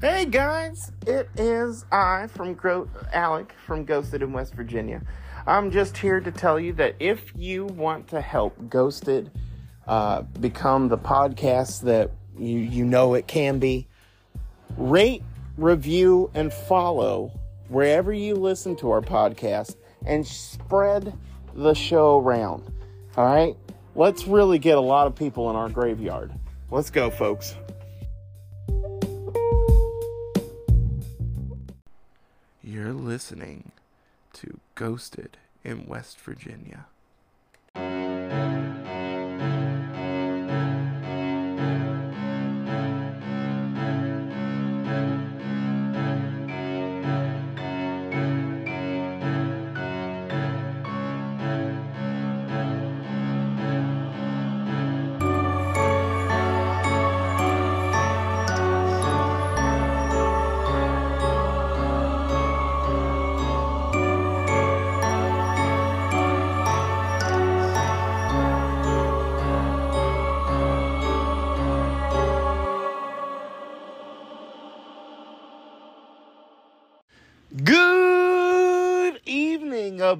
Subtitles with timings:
[0.00, 5.02] Hey guys, it is I from Gro- Alec from Ghosted in West Virginia.
[5.44, 9.32] I'm just here to tell you that if you want to help Ghosted
[9.88, 13.88] uh, become the podcast that you you know it can be,
[14.76, 15.24] rate,
[15.56, 17.32] review, and follow
[17.66, 19.74] wherever you listen to our podcast,
[20.06, 21.12] and spread
[21.56, 22.72] the show around.
[23.16, 23.56] All right,
[23.96, 26.30] let's really get a lot of people in our graveyard.
[26.70, 27.56] Let's go, folks.
[33.08, 33.72] Listening
[34.34, 36.84] to Ghosted in West Virginia.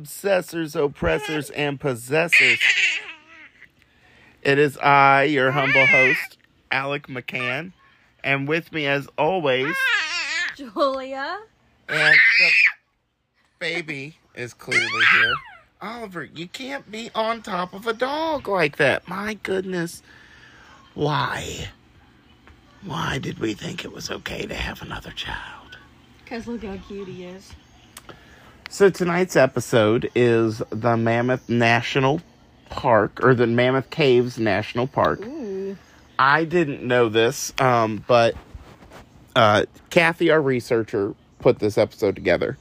[0.08, 2.58] Obsessors, oppressors, and possessors.
[4.42, 6.38] It is I, your humble host,
[6.70, 7.72] Alec McCann,
[8.24, 9.76] and with me, as always,
[10.56, 11.38] Julia.
[11.88, 12.50] and the
[13.58, 15.34] baby is clearly here.
[15.80, 19.06] Oliver, you can't be on top of a dog like that.
[19.06, 20.02] My goodness.
[20.94, 21.68] Why?
[22.82, 25.78] Why did we think it was okay to have another child?
[26.24, 27.52] Because look how cute he is.
[28.70, 32.20] So tonight's episode is the Mammoth National
[32.68, 35.24] Park or the Mammoth Caves National Park.
[35.24, 35.76] Ooh.
[36.18, 38.34] I didn't know this, um, but
[39.34, 42.58] uh, Kathy, our researcher, put this episode together.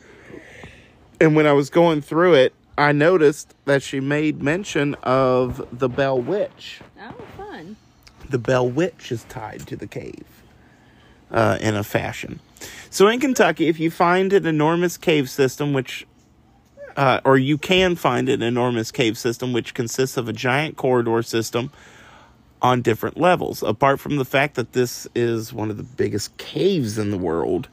[1.19, 5.89] And when I was going through it, I noticed that she made mention of the
[5.89, 6.79] Bell Witch.
[7.01, 7.75] Oh, fun.
[8.29, 10.23] The Bell Witch is tied to the cave
[11.31, 12.39] uh, in a fashion.
[12.89, 16.07] So in Kentucky, if you find an enormous cave system, which,
[16.95, 21.21] uh, or you can find an enormous cave system, which consists of a giant corridor
[21.21, 21.71] system
[22.61, 23.61] on different levels.
[23.61, 27.67] Apart from the fact that this is one of the biggest caves in the world,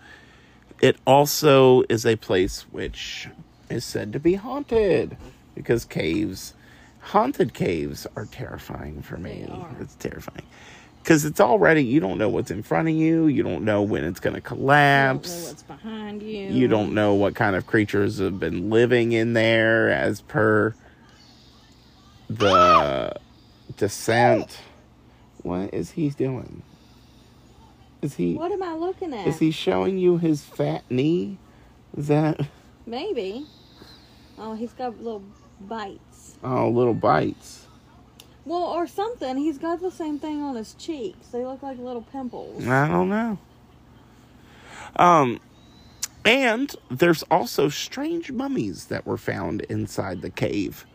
[0.80, 3.28] it also is a place which
[3.70, 5.16] is said to be haunted
[5.54, 6.54] because caves,
[7.00, 9.48] haunted caves, are terrifying for me.
[9.80, 10.44] It's terrifying
[11.04, 13.26] because it's already you don't know what's in front of you.
[13.26, 15.46] You don't know when it's going to I don't know collapse.
[15.48, 16.46] what's behind you.
[16.46, 20.74] You don't know what kind of creatures have been living in there as per
[22.30, 23.14] the
[23.76, 24.58] descent.
[25.42, 26.62] What is he doing?
[28.00, 29.26] Is he What am I looking at?
[29.26, 31.36] is he showing you his fat knee?
[31.96, 32.40] Is that
[32.86, 33.46] Maybe.
[34.38, 35.22] Oh, he's got little
[35.60, 36.36] bites.
[36.42, 37.63] oh little bites?
[38.46, 39.36] Well, or something.
[39.36, 41.28] He's got the same thing on his cheeks.
[41.28, 42.66] They look like little pimples.
[42.66, 43.38] I don't know.
[44.96, 45.40] Um,
[46.24, 50.86] and there's also strange mummies that were found inside the cave.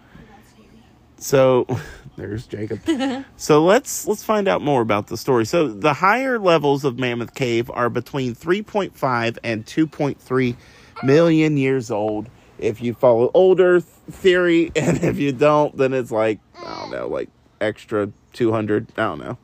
[1.17, 1.67] So
[2.17, 2.81] there's Jacob.
[3.37, 5.45] so let's let's find out more about the story.
[5.45, 10.55] So the higher levels of Mammoth Cave are between 3.5 and 2.3
[11.03, 12.29] million years old.
[12.57, 16.91] If you follow older th- theory, and if you don't, then it's like I don't
[16.91, 17.29] know, like
[17.61, 18.87] extra 200.
[18.97, 19.37] I don't know.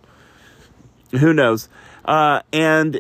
[1.11, 1.69] Who knows?
[2.03, 2.99] Uh, and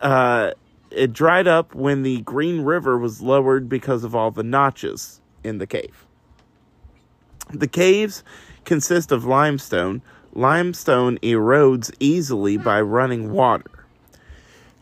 [0.00, 0.52] uh,
[0.90, 5.58] it dried up when the Green River was lowered because of all the notches in
[5.58, 6.04] the cave.
[7.50, 8.22] The caves
[8.64, 10.02] consist of limestone.
[10.32, 13.70] Limestone erodes easily by running water.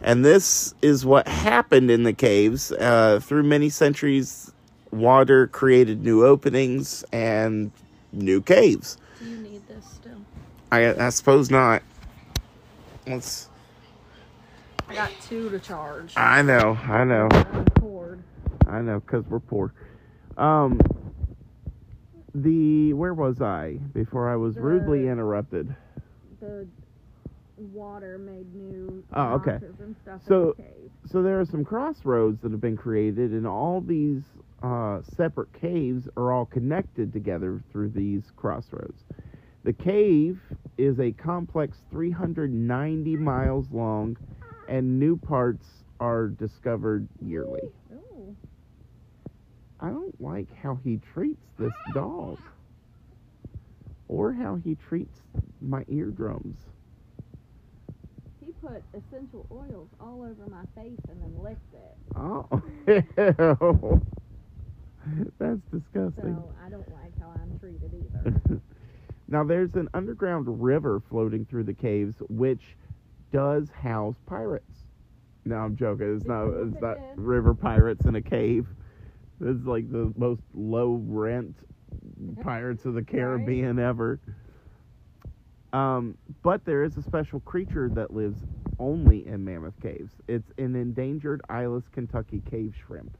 [0.00, 2.70] And this is what happened in the caves.
[2.72, 4.52] Uh, through many centuries,
[4.92, 7.72] water created new openings and
[8.12, 8.98] new caves.
[10.70, 11.82] I, I suppose not.
[13.06, 13.48] Let's.
[14.88, 16.12] I got two to charge.
[16.16, 17.28] I know, I know.
[18.66, 19.72] I know, because we're poor.
[20.36, 20.78] Um,
[22.34, 25.74] the where was I before I was rudely interrupted?
[26.41, 26.66] The
[27.56, 29.59] water made new Oh, okay.
[29.80, 31.09] and stuff So- in the.
[31.09, 34.22] So there are some crossroads that have been created, and all these
[34.62, 39.04] uh, separate caves are all connected together through these crossroads.
[39.68, 40.41] The cave
[40.78, 44.16] is a complex 390 miles long,
[44.66, 45.66] and new parts
[46.00, 47.68] are discovered yearly.
[47.92, 48.34] Ooh.
[49.78, 52.38] I don't like how he treats this dog.
[54.09, 55.18] Or how he treats
[55.60, 56.56] my eardrums.
[58.42, 61.94] He put essential oils all over my face and then licked it.
[62.16, 62.48] Oh.
[65.38, 66.36] That's disgusting.
[66.36, 68.62] So I don't like how I'm treated either.
[69.28, 72.77] now, there's an underground river floating through the caves, which
[73.30, 74.84] does house pirates.
[75.45, 76.16] No, I'm joking.
[76.16, 76.48] It's not.
[76.48, 78.66] It's not river pirates in a cave.
[79.41, 81.54] It's like the most low rent
[82.42, 84.19] Pirates of the Caribbean ever.
[85.72, 88.39] Um, but there is a special creature that lives
[88.78, 90.13] only in Mammoth Caves.
[90.27, 93.16] It's an endangered Eyeless Kentucky cave shrimp.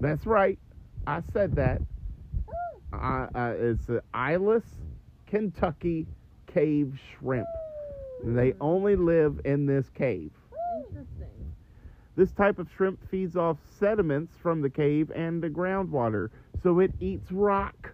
[0.00, 0.58] That's right.
[1.06, 1.80] I said that.
[2.92, 4.64] Uh, uh, it's an Eyeless
[5.26, 6.06] Kentucky
[6.46, 7.46] cave shrimp.
[8.24, 10.30] They only live in this cave.
[10.88, 11.28] Interesting.
[12.16, 16.30] This type of shrimp feeds off sediments from the cave and the groundwater,
[16.62, 17.92] so it eats rock.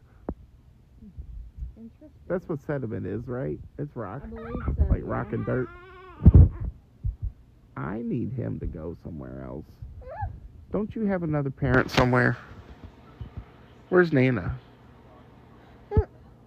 [1.76, 2.10] Interesting.
[2.26, 3.58] That's what sediment is, right?
[3.78, 4.22] It's rock.
[4.24, 4.84] I believe so.
[4.88, 5.68] Like rock and dirt.
[7.76, 9.66] I need him to go somewhere else.
[10.72, 12.38] Don't you have another parent somewhere?
[13.90, 14.56] Where's Nana?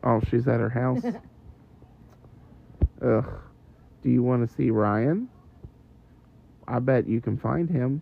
[0.08, 1.04] Oh, she's at her house.
[3.04, 3.26] Ugh.
[4.02, 5.28] Do you want to see Ryan?
[6.66, 8.02] I bet you can find him.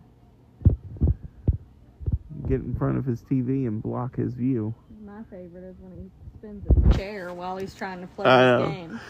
[2.48, 4.72] Get in front of his TV and block his view.
[5.04, 8.68] My favorite is when he spins his chair while he's trying to play I his
[8.68, 9.00] game.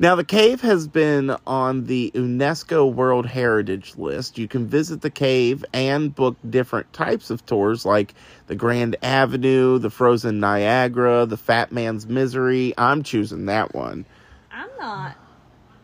[0.00, 4.38] Now, the cave has been on the UNESCO World Heritage List.
[4.38, 8.14] You can visit the cave and book different types of tours like
[8.46, 12.72] the Grand Avenue, the Frozen Niagara, the Fat Man's Misery.
[12.78, 14.04] I'm choosing that one.
[14.52, 15.16] I'm not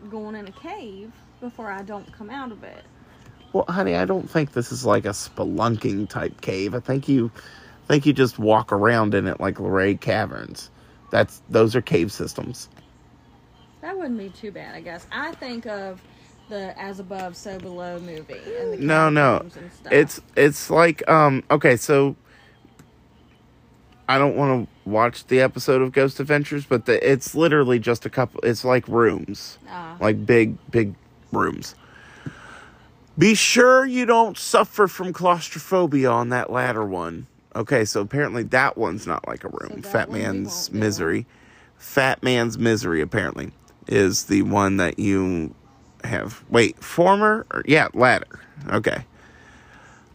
[0.09, 2.85] going in a cave before I don't come out of it.
[3.51, 6.73] Well, honey, I don't think this is like a spelunking type cave.
[6.73, 7.31] I think you
[7.83, 10.71] I think you just walk around in it like Luray Caverns.
[11.11, 12.69] That's those are cave systems.
[13.85, 15.05] That wouldn't be too bad, I guess.
[15.11, 16.01] I think of
[16.49, 19.45] the As Above, So Below movie and the No, no.
[19.91, 22.15] It's it's like um okay, so
[24.09, 28.07] I don't want to watch the episode of Ghost Adventures, but the, it's literally just
[28.07, 28.39] a couple.
[28.41, 29.97] It's like rooms, Ah.
[29.99, 30.95] like big big
[31.31, 31.75] rooms.
[33.19, 37.27] Be sure you don't suffer from claustrophobia on that latter one.
[37.55, 39.81] Okay, so apparently that one's not like a room.
[39.81, 40.71] that Fat Man's.
[40.71, 41.27] Misery.
[41.77, 43.51] Fat Man's Misery apparently
[43.87, 45.53] is the one that you
[46.03, 46.43] have.
[46.49, 47.45] Wait, former?
[47.51, 48.39] Or, yeah, ladder.
[48.69, 49.05] Okay.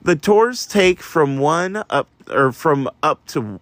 [0.02, 3.60] The tours take from one up or from up to.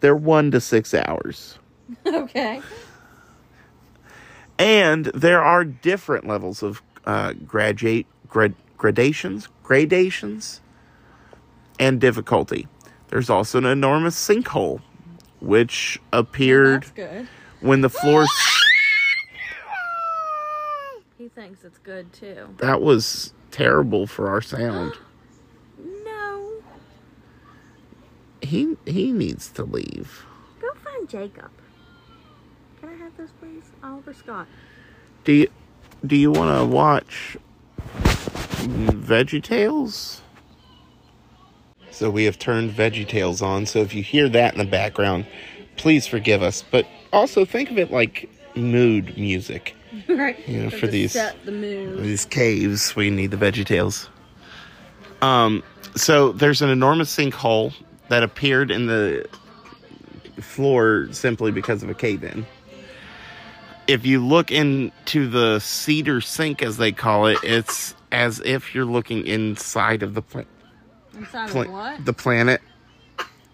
[0.00, 1.58] They're one to six hours.
[2.06, 2.60] okay.
[4.58, 10.60] And there are different levels of uh, graduate grad, gradations, gradations,
[11.78, 12.68] and difficulty.
[13.08, 14.80] There's also an enormous sinkhole,
[15.40, 17.28] which appeared That's good.
[17.64, 18.26] When the floor.
[21.16, 22.54] He thinks it's good too.
[22.58, 24.94] that was terrible for our sound.
[26.04, 26.62] No.
[28.42, 30.24] He he needs to leave.
[30.60, 31.50] Go find Jacob.
[32.80, 33.64] Can I have this, please?
[33.82, 34.46] Oliver Scott.
[35.24, 35.48] Do you
[36.06, 37.36] do you want to watch
[38.02, 40.20] VeggieTales?
[41.90, 43.66] So we have turned VeggieTales on.
[43.66, 45.26] So if you hear that in the background,
[45.76, 46.62] please forgive us.
[46.70, 49.74] But also think of it like mood music.
[50.08, 50.46] right.
[50.48, 52.02] You know, for these- Set the mood.
[52.02, 54.08] These caves, we need the VeggieTales.
[55.22, 55.62] Um,
[55.94, 57.72] so there's an enormous sinkhole
[58.08, 59.26] that appeared in the
[60.40, 62.44] floor simply because of a cave in.
[63.86, 68.84] If you look into the cedar sink, as they call it, it's as if you're
[68.86, 70.48] looking inside of the planet.
[71.16, 72.04] Inside pla- of what?
[72.04, 72.60] the planet.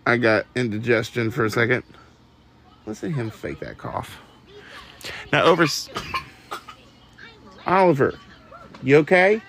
[0.06, 1.82] I got indigestion for a second.
[2.86, 4.18] Listen to him fake that cough.
[5.32, 5.66] Now over.
[7.66, 8.18] Oliver,
[8.82, 9.40] you okay?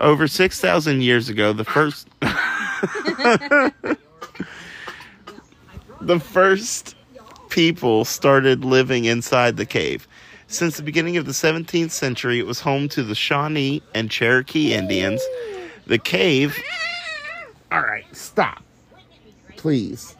[0.00, 2.08] Over 6,000 years ago, the first.
[6.00, 6.96] the first
[7.48, 10.08] people started living inside the cave.
[10.48, 14.74] Since the beginning of the 17th century, it was home to the Shawnee and Cherokee
[14.74, 15.22] Indians.
[15.86, 16.58] The cave.
[17.72, 18.62] All right, stop.
[19.56, 20.16] Please.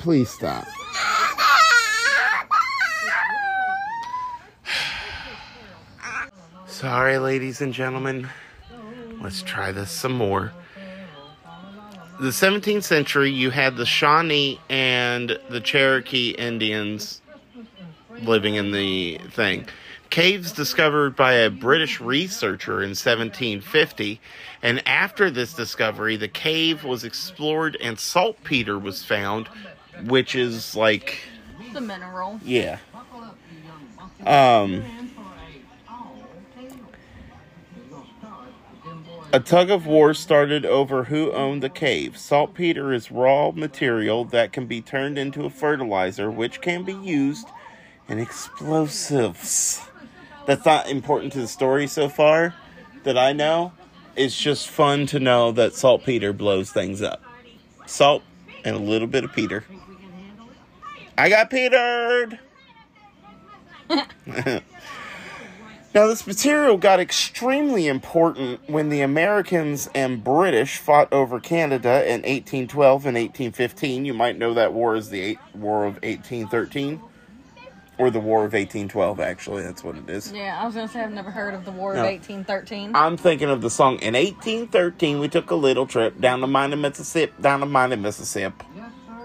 [0.00, 0.66] Please stop.
[6.66, 8.30] Sorry, ladies and gentlemen.
[9.20, 10.52] Let's try this some more.
[12.18, 17.20] The 17th century, you had the Shawnee and the Cherokee Indians
[18.22, 19.66] living in the thing.
[20.08, 24.18] Caves discovered by a British researcher in 1750,
[24.62, 29.50] and after this discovery, the cave was explored and saltpeter was found,
[30.06, 31.18] which is like,
[31.72, 32.40] The mineral.
[32.44, 32.78] yeah.
[34.26, 34.84] Um,
[39.32, 42.18] a tug of war started over who owned the cave.
[42.18, 47.46] Saltpeter is raw material that can be turned into a fertilizer, which can be used
[48.08, 49.80] in explosives.
[50.46, 52.54] That's not important to the story so far
[53.04, 53.72] that I know.
[54.16, 57.22] It's just fun to know that saltpeter blows things up.
[57.86, 58.22] Salt
[58.64, 59.64] and a little bit of peter.
[61.20, 62.38] I got petered!
[65.94, 72.22] now, this material got extremely important when the Americans and British fought over Canada in
[72.22, 74.06] 1812 and 1815.
[74.06, 77.02] You might know that war is the eight, War of 1813.
[77.98, 79.62] Or the War of 1812, actually.
[79.62, 80.32] That's what it is.
[80.32, 82.00] Yeah, I was gonna say I've never heard of the War No.
[82.00, 82.96] of 1813.
[82.96, 83.98] I'm thinking of the song.
[83.98, 87.92] In 1813, we took a little trip down the mine of Mississippi, down the mine
[87.92, 88.64] of Mississippi.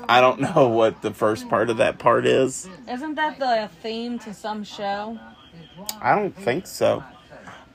[0.07, 2.67] I don't know what the first part of that part is.
[2.89, 5.19] Isn't that the theme to some show?
[6.01, 7.03] I don't think so.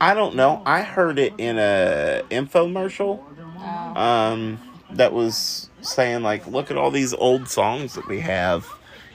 [0.00, 0.62] I don't know.
[0.64, 3.22] I heard it in a infomercial
[3.62, 4.00] Oh.
[4.00, 4.58] um,
[4.92, 8.66] that was saying like, look at all these old songs that we have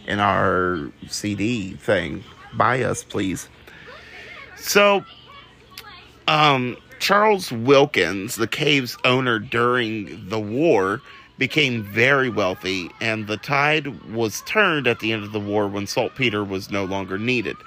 [0.08, 2.24] in our CD thing.
[2.54, 3.50] Buy us, please.
[4.56, 5.04] So,
[6.28, 11.02] um, Charles Wilkins, the cave's owner during the war,
[11.38, 15.88] became very wealthy, and the tide was turned at the end of the war when
[15.88, 17.58] saltpeter was no longer needed.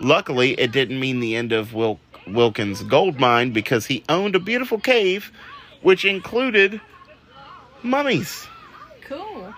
[0.00, 4.40] Luckily, it didn't mean the end of Wil- Wilkins' gold mine because he owned a
[4.40, 5.32] beautiful cave
[5.82, 6.80] which included
[7.82, 8.46] mummies.
[9.02, 9.54] Cool.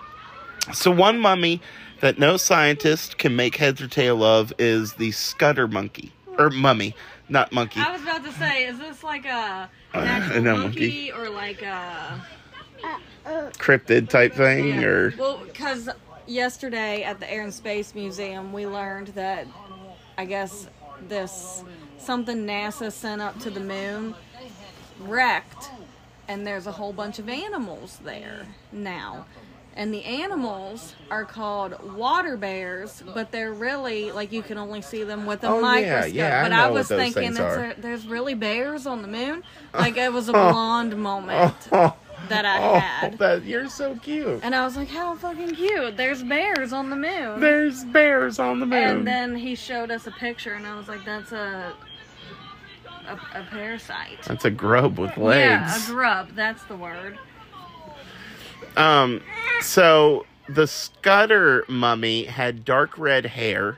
[0.73, 1.61] So, one mummy
[2.01, 6.11] that no scientist can make heads or tail of is the Scudder monkey.
[6.37, 6.95] Or mummy,
[7.29, 7.79] not monkey.
[7.81, 12.21] I was about to say, is this like a Uh, no, monkey, or like a
[13.25, 15.13] Cryptid type thing, or.
[15.17, 15.89] Well, because
[16.27, 19.47] yesterday at the Air and Space Museum, we learned that
[20.17, 20.67] I guess
[21.07, 21.63] this
[21.97, 24.15] something NASA sent up to the moon
[24.99, 25.69] wrecked,
[26.27, 29.25] and there's a whole bunch of animals there now.
[29.73, 35.03] And the animals are called water bears, but they're really like you can only see
[35.05, 36.13] them with a Oh, microscope.
[36.13, 39.43] yeah, I but I was thinking, a, there's really bears on the moon.
[39.73, 41.55] Like it was a blonde moment
[42.31, 43.17] that I oh, had.
[43.19, 44.39] that, you're so cute.
[44.43, 45.97] And I was like, how fucking cute.
[45.97, 47.39] There's bears on the moon.
[47.39, 48.83] There's bears on the moon.
[48.83, 51.73] and then he showed us a picture, and I was like, that's a
[53.07, 54.23] a, a parasite.
[54.25, 55.39] That's a grub with legs.
[55.39, 56.29] Yeah, a grub.
[56.35, 57.17] That's the word.
[58.77, 59.21] Um,
[59.61, 63.77] so the Scudder mummy had dark red hair,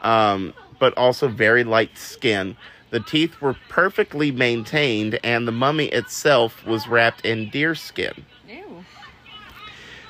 [0.00, 2.56] um, but also very light skin.
[2.92, 8.26] The teeth were perfectly maintained, and the mummy itself was wrapped in deer skin.
[8.46, 8.84] Ew.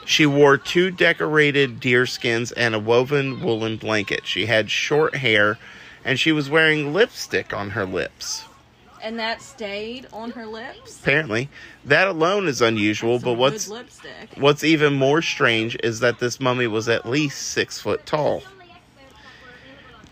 [0.04, 4.26] She wore two decorated deer skins and a woven woolen blanket.
[4.26, 5.58] She had short hair,
[6.04, 8.46] and she was wearing lipstick on her lips.
[9.00, 10.98] And that stayed on her lips.
[10.98, 11.48] Apparently,
[11.84, 13.20] that alone is unusual.
[13.20, 13.70] But what's?
[14.36, 18.42] What's even more strange is that this mummy was at least six foot tall.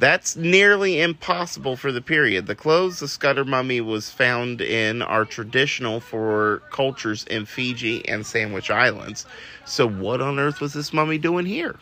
[0.01, 2.47] That's nearly impossible for the period.
[2.47, 8.25] The clothes the Scudder mummy was found in are traditional for cultures in Fiji and
[8.25, 9.27] Sandwich Islands.
[9.67, 11.77] So, what on earth was this mummy doing here?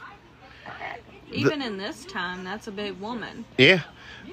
[1.31, 3.45] Even in this time, that's a big woman.
[3.57, 3.83] Yeah.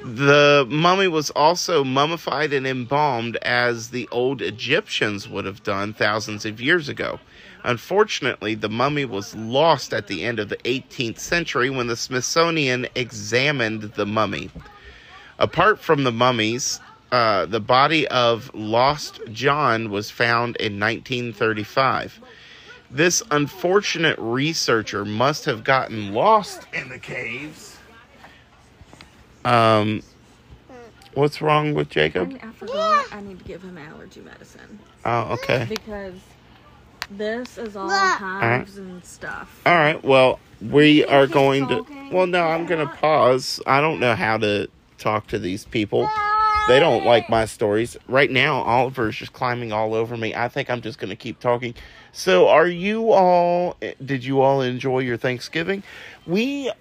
[0.03, 6.45] The mummy was also mummified and embalmed as the old Egyptians would have done thousands
[6.45, 7.19] of years ago.
[7.63, 12.87] Unfortunately, the mummy was lost at the end of the 18th century when the Smithsonian
[12.93, 14.51] examined the mummy.
[15.39, 16.79] Apart from the mummies,
[17.11, 22.21] uh, the body of Lost John was found in 1935.
[22.91, 27.74] This unfortunate researcher must have gotten lost in the caves.
[29.45, 30.01] Um,
[31.13, 32.37] what's wrong with I, Jacob?
[32.41, 33.05] I forgot.
[33.13, 35.65] I need to give him allergy medicine Oh, okay.
[35.69, 36.15] because
[37.11, 39.61] this is all hives and stuff.
[39.65, 40.03] All right.
[40.03, 41.85] Well, we are going to.
[42.11, 43.61] Well, no, I'm going to pause.
[43.67, 46.09] I don't know how to talk to these people.
[46.67, 47.95] They don't like my stories.
[48.07, 50.33] Right now, Oliver's just climbing all over me.
[50.33, 51.75] I think I'm just going to keep talking.
[52.11, 55.83] So, are you all did you all enjoy your Thanksgiving?
[56.25, 56.71] We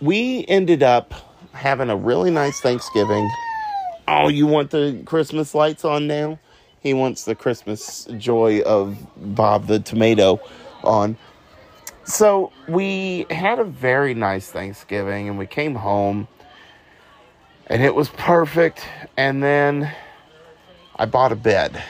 [0.00, 3.30] we ended up having a really nice Thanksgiving.
[4.08, 6.38] Oh, you want the Christmas lights on now?
[6.80, 10.40] He wants the Christmas joy of Bob the tomato
[10.82, 11.16] on.
[12.04, 16.26] So, we had a very nice Thanksgiving and we came home
[17.68, 19.92] and it was perfect and then
[20.96, 21.82] I bought a bed.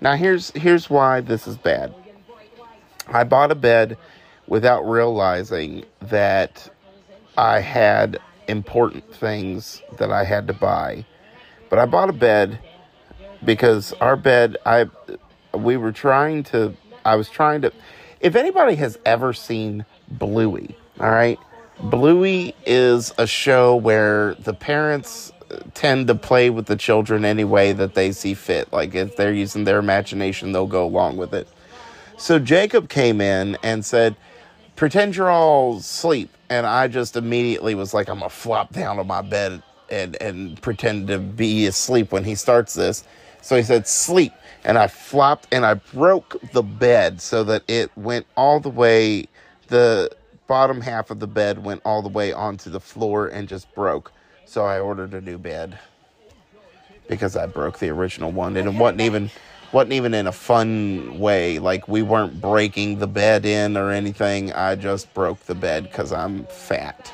[0.00, 1.94] Now here's here's why this is bad.
[3.08, 3.96] I bought a bed
[4.46, 6.72] without realizing that
[7.36, 11.04] I had important things that I had to buy.
[11.68, 12.60] But I bought a bed
[13.44, 14.86] because our bed I
[15.52, 16.74] we were trying to
[17.04, 17.72] I was trying to
[18.20, 21.38] if anybody has ever seen Bluey, all right?
[21.80, 25.32] Bluey is a show where the parents
[25.74, 28.72] tend to play with the children any way that they see fit.
[28.72, 31.48] Like if they're using their imagination, they'll go along with it.
[32.16, 34.16] So Jacob came in and said,
[34.76, 36.30] Pretend you're all asleep.
[36.48, 40.20] And I just immediately was like, I'm going to flop down on my bed and,
[40.20, 43.04] and pretend to be asleep when he starts this.
[43.42, 44.32] So he said, Sleep.
[44.64, 49.26] And I flopped and I broke the bed so that it went all the way,
[49.68, 50.10] the
[50.46, 54.12] bottom half of the bed went all the way onto the floor and just broke.
[54.44, 55.78] So I ordered a new bed
[57.08, 59.30] because I broke the original one and it wasn't even
[59.72, 61.58] wasn't even in a fun way.
[61.58, 64.52] Like we weren't breaking the bed in or anything.
[64.52, 67.12] I just broke the bed because I'm fat,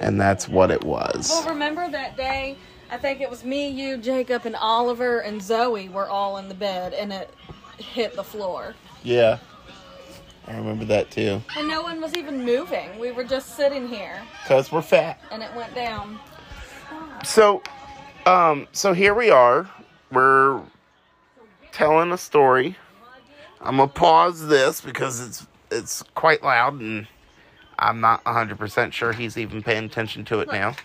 [0.00, 1.28] and that's what it was.
[1.30, 2.56] Well, remember that day?
[2.90, 6.54] I think it was me, you, Jacob, and Oliver and Zoe were all in the
[6.54, 7.30] bed, and it
[7.78, 8.74] hit the floor.
[9.02, 9.38] Yeah,
[10.46, 11.40] I remember that too.
[11.56, 12.98] And no one was even moving.
[12.98, 15.20] We were just sitting here, Cause we're fat.
[15.30, 16.18] and it went down.
[17.24, 17.62] So,
[18.26, 19.68] um, so here we are.
[20.10, 20.60] We're
[21.72, 22.76] telling a story.
[23.60, 27.06] I'm gonna pause this because it's it's quite loud and
[27.78, 30.76] I'm not 100% sure he's even paying attention to it now.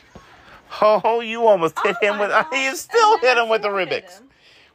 [0.82, 4.22] Oh, you almost hit Oh him with you still hit him with the Rubik's.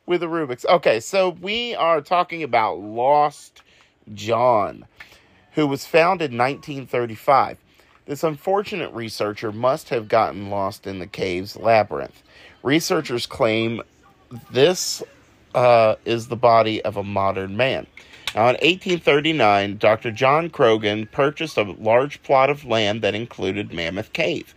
[0.07, 0.64] With the Rubik's.
[0.66, 3.62] Okay, so we are talking about Lost
[4.14, 4.87] John,
[5.52, 7.59] who was found in 1935.
[8.07, 12.23] This unfortunate researcher must have gotten lost in the cave's labyrinth.
[12.62, 13.83] Researchers claim
[14.50, 15.02] this
[15.54, 17.87] uh, is the body of a modern man.
[18.35, 20.11] Now, in 1839, Dr.
[20.11, 24.54] John Croghan purchased a large plot of land that included Mammoth Cave.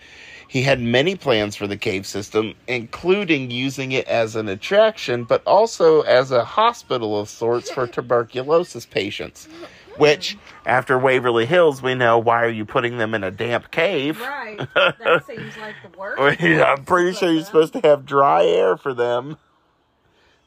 [0.48, 5.44] He had many plans for the cave system, including using it as an attraction, but
[5.46, 9.50] also as a hospital of sorts for tuberculosis patients.
[9.98, 14.20] Which, after Waverly Hills, we know why are you putting them in a damp cave?
[14.20, 14.58] Right.
[14.76, 16.42] That seems like the worst.
[16.44, 19.38] I'm pretty sure you're supposed to have dry air for them,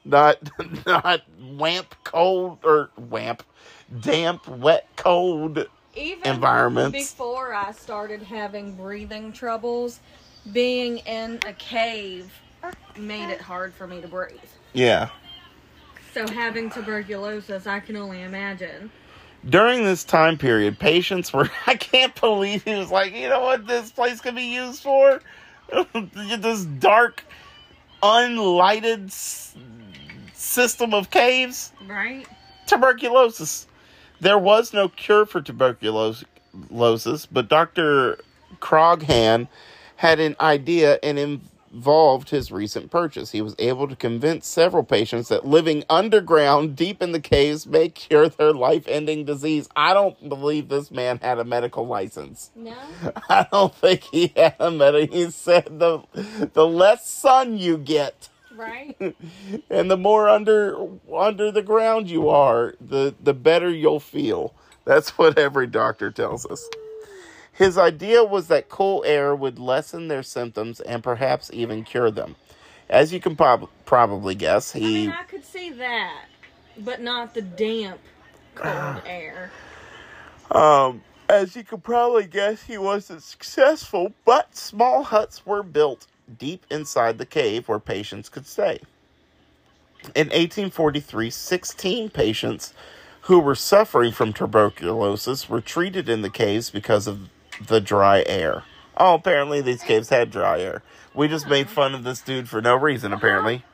[0.04, 0.38] not
[0.86, 3.42] not wamp cold or wamp
[4.00, 5.66] damp, wet, cold.
[5.96, 7.12] Even environments.
[7.12, 10.00] before I started having breathing troubles,
[10.52, 12.30] being in a cave
[12.96, 14.38] made it hard for me to breathe.
[14.72, 15.08] Yeah.
[16.12, 18.90] So having tuberculosis, I can only imagine.
[19.48, 21.50] During this time period, patients were.
[21.66, 25.20] I can't believe he was like, you know what this place could be used for?
[26.14, 27.24] this dark,
[28.02, 29.10] unlighted
[30.38, 31.72] system of caves.
[31.86, 32.26] Right?
[32.68, 33.66] tuberculosis.
[34.20, 38.18] There was no cure for tuberculosis, but Dr.
[38.60, 39.48] Croghan
[39.96, 43.30] had an idea and involved his recent purchase.
[43.30, 47.88] He was able to convince several patients that living underground deep in the caves may
[47.88, 49.68] cure their life ending disease.
[49.74, 52.50] I don't believe this man had a medical license.
[52.54, 52.76] No.
[53.28, 55.16] I don't think he had a medical.
[55.16, 56.02] He said the,
[56.52, 58.96] the less sun you get Right?
[59.70, 60.76] and the more under
[61.14, 64.52] under the ground you are, the the better you'll feel.
[64.84, 66.68] That's what every doctor tells us.
[67.52, 72.36] His idea was that cool air would lessen their symptoms and perhaps even cure them.
[72.88, 74.80] As you can prob- probably guess, he.
[74.80, 76.24] I mean, I could see that,
[76.78, 78.00] but not the damp,
[78.54, 79.50] cold air.
[80.50, 86.66] Um, as you can probably guess, he wasn't successful, but small huts were built deep
[86.70, 88.80] inside the cave where patients could stay.
[90.14, 92.72] In 1843, 16 patients
[93.22, 97.28] who were suffering from tuberculosis were treated in the caves because of
[97.66, 98.64] the dry air.
[98.96, 100.82] Oh, apparently these caves had dry air.
[101.14, 103.64] We just made fun of this dude for no reason, apparently.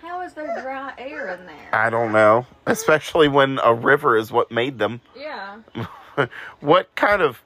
[0.00, 1.68] How is there dry air in there?
[1.72, 2.46] I don't know.
[2.66, 5.00] Especially when a river is what made them.
[5.16, 5.58] Yeah.
[6.60, 7.42] what kind of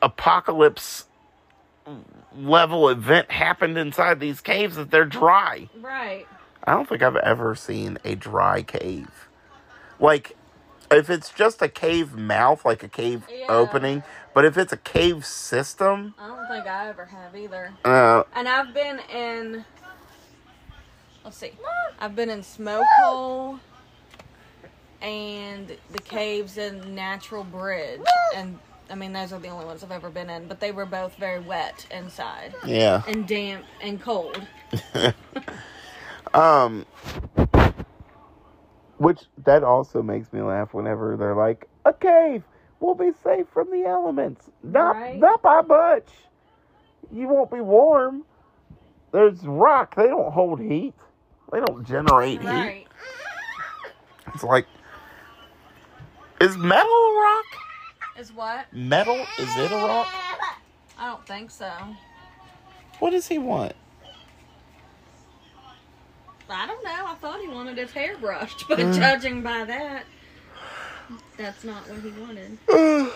[0.00, 1.06] apocalypse
[2.36, 5.68] level event happened inside these caves that they're dry?
[5.80, 6.26] Right.
[6.64, 9.28] I don't think I've ever seen a dry cave.
[9.98, 10.36] Like,
[10.90, 13.46] if it's just a cave mouth, like a cave Yeah.
[13.48, 14.02] opening,
[14.34, 17.72] but if it's a cave system, I don't think I ever have either.
[17.84, 19.64] uh, And I've been in.
[21.24, 21.52] Let's see.
[22.00, 23.58] I've been in Smoke Hole
[25.00, 28.00] and the caves in Natural Bridge.
[28.34, 28.58] And
[28.90, 30.46] I mean, those are the only ones I've ever been in.
[30.48, 33.02] But they were both very wet inside yeah.
[33.06, 34.40] and damp and cold.
[36.34, 36.86] Um,
[38.98, 42.42] which that also makes me laugh whenever they're like, a cave.
[42.80, 44.48] we'll be safe from the elements.
[44.62, 45.18] Not Right.
[45.18, 46.08] not by much.
[47.12, 48.24] You won't be warm.
[49.12, 49.94] There's rock.
[49.94, 50.94] They don't hold heat.
[51.52, 52.86] They don't generate heat.
[54.34, 54.66] It's like
[56.40, 57.44] is metal rock?
[58.18, 58.66] Is what?
[58.72, 60.08] Metal is it a rock?
[60.98, 61.70] I don't think so.
[62.98, 63.74] What does he want?
[66.48, 67.06] I don't know.
[67.06, 68.94] I thought he wanted his hair brushed, but Mm.
[68.94, 70.04] judging by that,
[71.36, 72.58] that's not what he wanted.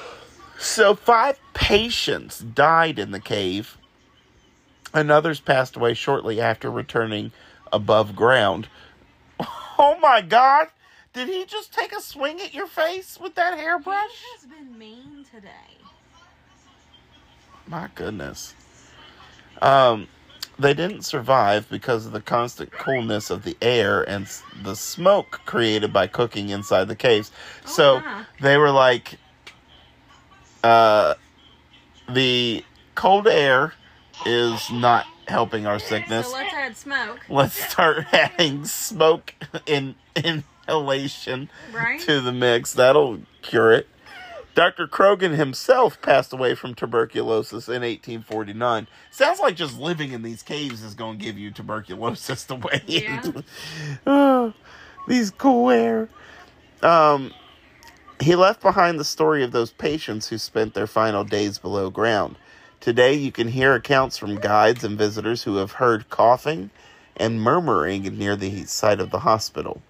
[0.58, 3.76] So five patients died in the cave,
[4.94, 7.32] and others passed away shortly after returning
[7.72, 8.68] above ground.
[9.78, 10.68] Oh my God!
[11.16, 14.10] Did he just take a swing at your face with that hairbrush?
[14.10, 15.48] He has been mean today.
[17.66, 18.52] My goodness.
[19.62, 20.08] Um,
[20.58, 24.28] they didn't survive because of the constant coolness of the air and
[24.62, 27.32] the smoke created by cooking inside the caves.
[27.64, 28.24] so my.
[28.42, 29.18] they were like,
[30.62, 31.14] uh,
[32.10, 32.62] the
[32.94, 33.72] cold air
[34.26, 36.26] is not helping our sickness.
[36.26, 42.00] So let's add smoke, Let's start adding smoke in in inhalation right?
[42.00, 42.72] to the mix.
[42.72, 43.88] That'll cure it.
[44.54, 44.88] Dr.
[44.88, 48.88] Croghan himself passed away from tuberculosis in 1849.
[49.10, 52.82] Sounds like just living in these caves is going to give you tuberculosis the way.
[52.86, 53.22] Yeah.
[54.06, 54.54] oh,
[55.08, 56.08] these cool air.
[56.82, 57.34] Um,
[58.18, 62.36] he left behind the story of those patients who spent their final days below ground.
[62.80, 66.70] Today, you can hear accounts from guides and visitors who have heard coughing
[67.16, 69.82] and murmuring near the site of the hospital.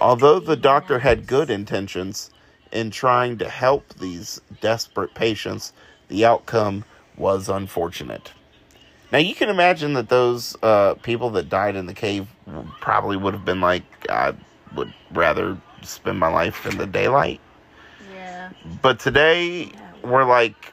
[0.00, 2.30] Although the doctor had good intentions
[2.72, 5.72] in trying to help these desperate patients,
[6.08, 6.84] the outcome
[7.16, 8.32] was unfortunate.
[9.12, 12.28] Now, you can imagine that those uh, people that died in the cave
[12.80, 14.34] probably would have been like, I
[14.74, 17.40] would rather spend my life in the daylight.
[18.14, 18.50] Yeah.
[18.80, 20.72] But today, we're like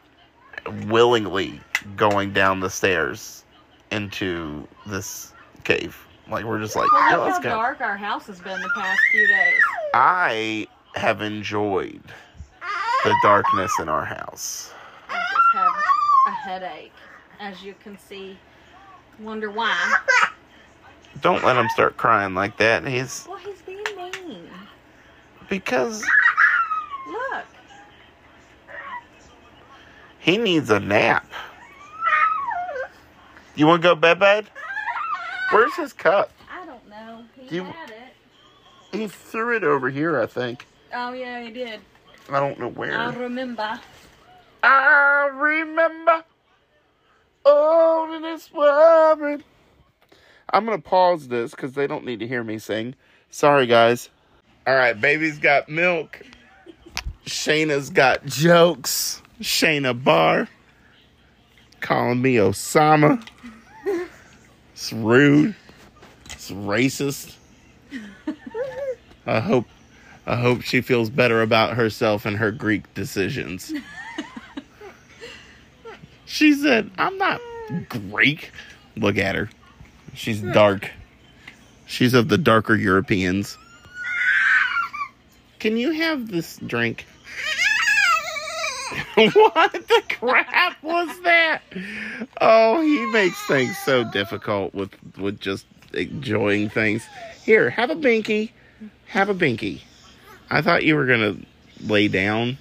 [0.86, 1.60] willingly
[1.96, 3.44] going down the stairs
[3.92, 6.07] into this cave.
[6.30, 7.50] Like, we're just like, Well, "Yeah, look how go.
[7.50, 9.62] dark our house has been the past few days.
[9.94, 12.02] I have enjoyed
[13.04, 14.74] the darkness in our house.
[15.10, 15.72] I just have
[16.28, 16.92] a headache,
[17.40, 18.38] as you can see.
[19.20, 19.96] Wonder why?
[21.22, 22.86] Don't let him start crying like that.
[22.86, 24.50] He's Well, he's being mean.
[25.50, 26.04] because
[27.08, 27.46] Look.
[30.20, 31.26] he needs a nap.
[33.56, 34.50] You want to go bed bed?
[35.52, 36.32] Where's his cup?
[36.52, 37.24] I don't know.
[37.36, 38.98] He you- had it.
[38.98, 40.66] He threw it over here, I think.
[40.94, 41.80] Oh yeah, he did.
[42.30, 42.98] I don't know where.
[42.98, 43.80] I remember.
[44.64, 46.24] I remember
[47.46, 49.44] all in this world.
[50.52, 52.96] I'm gonna pause this because they don't need to hear me sing.
[53.30, 54.10] Sorry, guys.
[54.66, 56.22] All right, baby's got milk.
[57.26, 59.22] Shayna's got jokes.
[59.42, 60.48] Shayna Barr
[61.82, 63.26] calling me Osama.
[64.78, 65.56] It's rude.
[66.26, 67.34] It's racist.
[69.26, 69.66] I hope
[70.28, 73.74] I hope she feels better about herself and her Greek decisions.
[76.26, 77.42] she said, I'm not
[77.90, 78.52] Greek.
[78.96, 79.50] Look at her.
[80.14, 80.92] She's dark.
[81.88, 83.58] She's of the darker Europeans.
[85.58, 87.08] Can you have this drink?
[89.16, 91.62] what the crap was that?
[92.40, 97.04] Oh, he makes things so difficult with with just enjoying things.
[97.44, 98.52] Here, have a binky.
[99.08, 99.82] Have a binky.
[100.50, 101.38] I thought you were gonna
[101.82, 102.58] lay down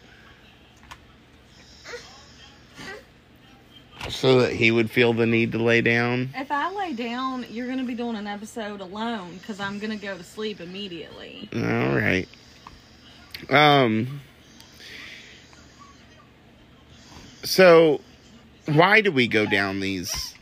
[4.09, 6.31] so that he would feel the need to lay down.
[6.35, 10.17] If I lay down, you're gonna be doing an episode alone because I'm gonna go
[10.17, 11.49] to sleep immediately.
[11.55, 11.61] All
[11.95, 12.29] right.
[13.51, 14.21] Um.
[17.46, 18.00] So,
[18.66, 20.35] why do we go down these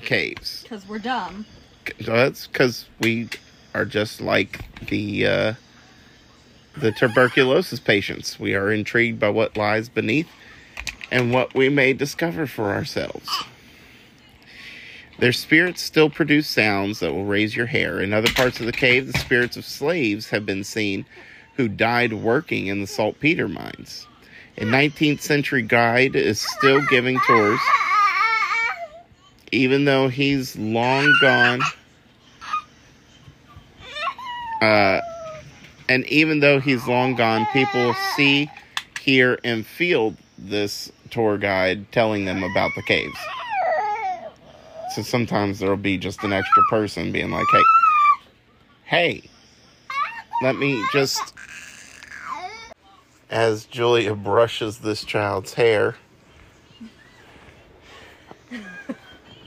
[0.00, 0.62] caves?
[0.62, 1.44] Because we're dumb.
[2.00, 3.28] That's because we
[3.74, 5.54] are just like the uh,
[6.78, 8.40] the tuberculosis patients.
[8.40, 10.28] We are intrigued by what lies beneath
[11.10, 13.28] and what we may discover for ourselves.
[15.18, 18.00] Their spirits still produce sounds that will raise your hair.
[18.00, 21.04] In other parts of the cave, the spirits of slaves have been seen
[21.56, 24.06] who died working in the saltpeter mines.
[24.58, 27.60] A 19th century guide is still giving tours,
[29.52, 31.60] even though he's long gone.
[34.62, 35.00] Uh,
[35.90, 38.50] and even though he's long gone, people see,
[39.00, 43.18] hear, and feel this tour guide telling them about the caves.
[44.94, 47.62] So sometimes there'll be just an extra person being like, hey,
[48.84, 49.30] hey,
[50.42, 51.34] let me just.
[53.30, 55.96] As Julia brushes this child's hair.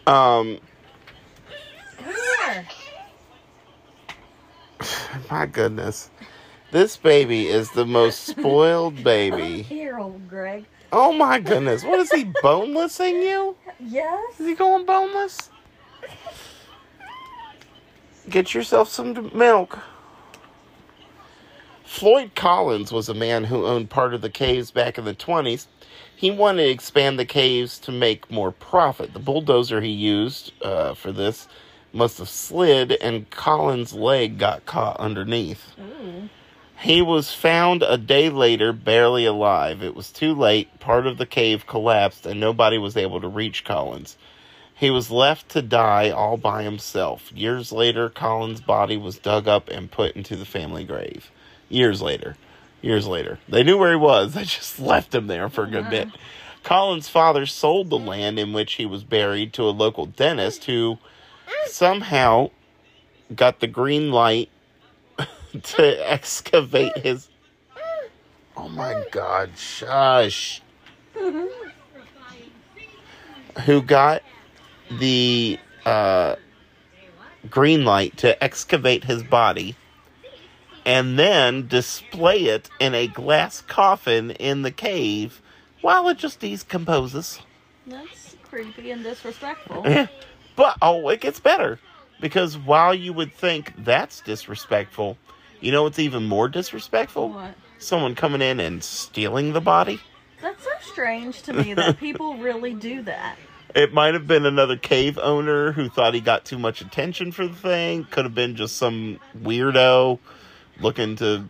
[0.05, 0.59] Um,
[5.31, 6.09] my goodness.
[6.71, 9.61] This baby is the most spoiled baby.
[9.63, 10.65] Here, old Greg.
[10.91, 11.83] Oh my goodness.
[11.83, 13.55] What is he bonelessing you?
[13.79, 14.39] Yes.
[14.39, 15.49] Is he going boneless?
[18.29, 19.79] Get yourself some milk.
[21.99, 25.67] Floyd Collins was a man who owned part of the caves back in the 20s.
[26.15, 29.12] He wanted to expand the caves to make more profit.
[29.12, 31.49] The bulldozer he used uh, for this
[31.91, 35.73] must have slid, and Collins' leg got caught underneath.
[35.77, 36.29] Ooh.
[36.79, 39.83] He was found a day later, barely alive.
[39.83, 40.79] It was too late.
[40.79, 44.15] Part of the cave collapsed, and nobody was able to reach Collins.
[44.73, 47.29] He was left to die all by himself.
[47.33, 51.29] Years later, Collins' body was dug up and put into the family grave.
[51.69, 52.36] Years later.
[52.82, 53.39] Years later.
[53.47, 56.10] They knew where he was, they just left him there for a good bit.
[56.63, 60.97] Collins' father sold the land in which he was buried to a local dentist who
[61.65, 62.49] somehow
[63.34, 64.49] got the green light
[65.63, 67.29] to excavate his.
[68.58, 70.62] Oh my god, shush.
[73.65, 74.21] Who got
[74.91, 76.36] the uh,
[77.49, 79.75] green light to excavate his body
[80.85, 85.41] and then display it in a glass coffin in the cave
[85.81, 87.39] while it just decomposes.
[87.87, 89.85] That's creepy and disrespectful.
[90.59, 91.79] But oh, it gets better
[92.19, 95.17] because while you would think that's disrespectful,
[95.61, 97.29] you know what's even more disrespectful?
[97.29, 97.53] What?
[97.77, 100.01] Someone coming in and stealing the body.
[100.41, 103.37] That's so strange to me that people really do that.
[103.73, 107.47] It might have been another cave owner who thought he got too much attention for
[107.47, 108.03] the thing.
[108.11, 110.19] Could have been just some weirdo
[110.81, 111.45] looking to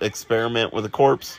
[0.00, 1.38] experiment with a corpse.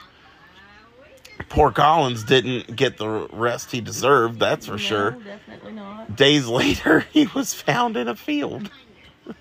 [1.47, 5.11] Poor Collins didn't get the rest he deserved, that's for No, sure.
[5.11, 6.15] Definitely not.
[6.15, 8.69] Days later, he was found in a field.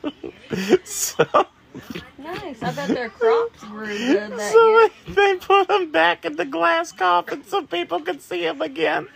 [0.85, 1.25] so,
[2.19, 2.63] Nice.
[2.63, 4.89] I bet their crops grew good that so year.
[5.07, 9.09] they, they put him back in the glass coffin so people could see him again.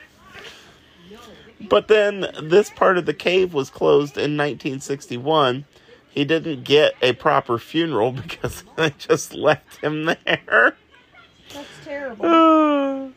[1.68, 5.64] But then this part of the cave was closed in 1961.
[6.12, 10.76] He didn't get a proper funeral because they just left him there.
[11.52, 13.12] That's terrible.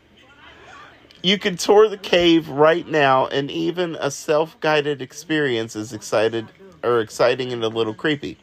[1.22, 6.48] you can tour the cave right now, and even a self-guided experience is excited
[6.84, 8.38] or exciting and a little creepy.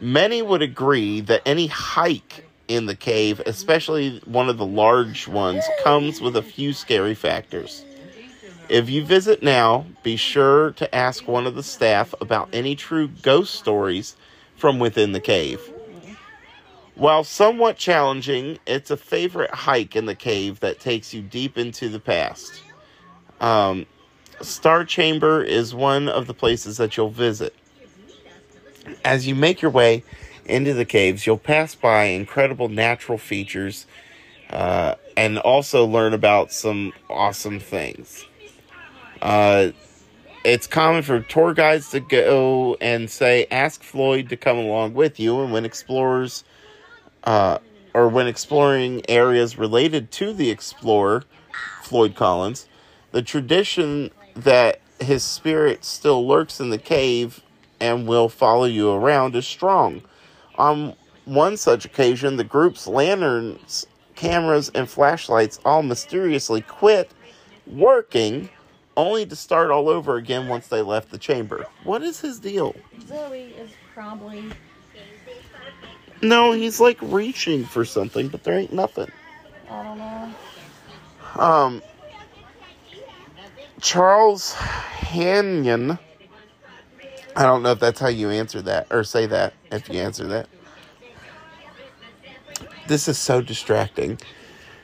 [0.00, 5.64] Many would agree that any hike in the cave, especially one of the large ones,
[5.82, 7.84] comes with a few scary factors.
[8.68, 13.08] If you visit now, be sure to ask one of the staff about any true
[13.08, 14.14] ghost stories
[14.56, 15.60] from within the cave.
[16.94, 21.88] While somewhat challenging, it's a favorite hike in the cave that takes you deep into
[21.88, 22.62] the past.
[23.40, 23.86] Um,
[24.42, 27.54] Star Chamber is one of the places that you'll visit.
[29.04, 30.02] As you make your way
[30.44, 33.86] into the caves, you'll pass by incredible natural features
[34.50, 38.26] uh, and also learn about some awesome things.
[39.20, 39.70] Uh,
[40.44, 45.18] it's common for tour guides to go and say, ask Floyd to come along with
[45.18, 46.44] you, and when explorers
[47.24, 47.58] uh,
[47.94, 51.24] or when exploring areas related to the explorer,
[51.82, 52.68] Floyd Collins,
[53.12, 57.42] the tradition that his spirit still lurks in the cave
[57.80, 60.02] and will follow you around is strong.
[60.56, 67.10] On one such occasion, the group's lanterns, cameras, and flashlights all mysteriously quit
[67.66, 68.48] working,
[68.98, 71.66] only to start all over again once they left the chamber.
[71.84, 72.74] What is his deal?
[73.06, 74.44] Zoe is probably.
[76.20, 79.10] No, he's like reaching for something, but there ain't nothing.
[79.70, 80.34] I don't know.
[81.40, 81.82] Um,
[83.80, 85.98] Charles Hanyon.
[87.36, 90.26] I don't know if that's how you answer that or say that if you answer
[90.26, 90.48] that.
[92.88, 94.18] This is so distracting.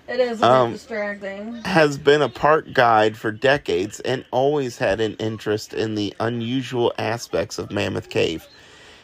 [0.06, 1.62] It is a Um, distracting.
[1.64, 6.92] Has been a park guide for decades and always had an interest in the unusual
[6.98, 8.46] aspects of Mammoth Cave.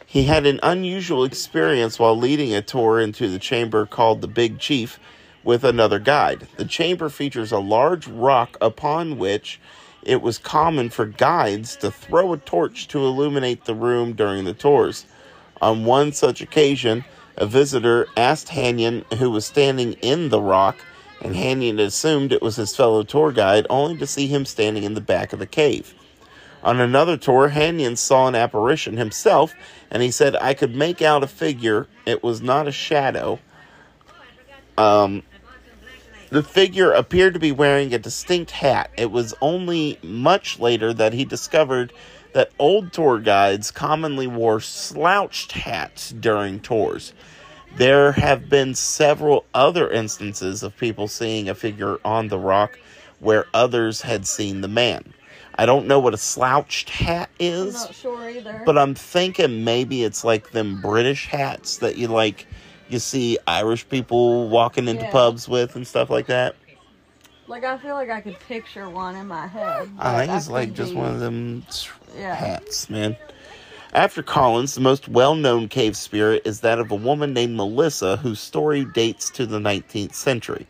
[0.05, 4.59] He had an unusual experience while leading a tour into the chamber called the Big
[4.59, 4.99] Chief
[5.43, 6.47] with another guide.
[6.57, 9.59] The chamber features a large rock upon which
[10.03, 14.53] it was common for guides to throw a torch to illuminate the room during the
[14.53, 15.05] tours.
[15.61, 17.05] On one such occasion,
[17.37, 20.77] a visitor asked Hanyon who was standing in the rock,
[21.21, 24.93] and Hanyon assumed it was his fellow tour guide, only to see him standing in
[24.93, 25.93] the back of the cave.
[26.63, 29.53] On another tour, Hanyon saw an apparition himself,
[29.89, 31.87] and he said, I could make out a figure.
[32.05, 33.39] It was not a shadow.
[34.77, 35.23] Um,
[36.29, 38.89] The figure appeared to be wearing a distinct hat.
[38.95, 41.91] It was only much later that he discovered
[42.33, 47.11] that old tour guides commonly wore slouched hats during tours.
[47.77, 52.77] There have been several other instances of people seeing a figure on the rock
[53.19, 55.13] where others had seen the man.
[55.55, 57.75] I don't know what a slouched hat is.
[57.75, 58.61] I'm not sure either.
[58.65, 62.45] but I'm thinking maybe it's like them British hats that you like
[62.89, 65.11] you see Irish people walking into Yeah.
[65.11, 66.55] pubs with and stuff like that.
[67.47, 69.89] like I feel like I could picture one in my head.
[69.99, 71.65] I think it's could like just be- one of them
[72.17, 72.33] Yeah.
[72.35, 73.15] hats, man.
[73.93, 78.15] After Collins, the most well known cave spirit is that of a woman named Melissa,
[78.17, 80.65] whose story dates to the 19th century.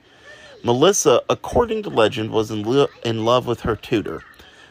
[0.63, 4.23] Melissa, according to legend, was in, lo- in love with her tutor.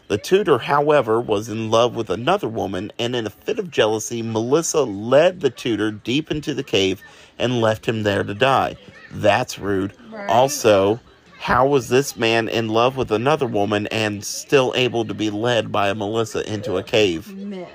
[0.09, 4.21] The tutor, however, was in love with another woman, and in a fit of jealousy,
[4.21, 7.01] Melissa led the tutor deep into the cave
[7.39, 8.77] and left him there to die.
[9.13, 9.93] That's rude.
[10.11, 10.29] Right.
[10.29, 10.99] Also,
[11.39, 15.71] how was this man in love with another woman and still able to be led
[15.71, 17.33] by a Melissa into a cave?
[17.35, 17.69] Men.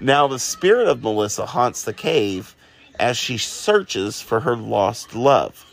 [0.00, 2.54] Now, the spirit of Melissa haunts the cave
[2.98, 5.64] as she searches for her lost love.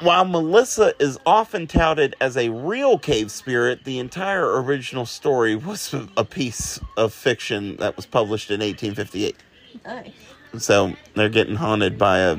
[0.00, 5.92] While Melissa is often touted as a real cave spirit, the entire original story was
[6.16, 9.36] a piece of fiction that was published in 1858.
[9.84, 10.12] Nice.
[10.58, 12.38] So they're getting haunted by a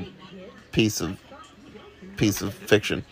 [0.72, 1.20] piece of
[2.16, 3.04] piece of fiction.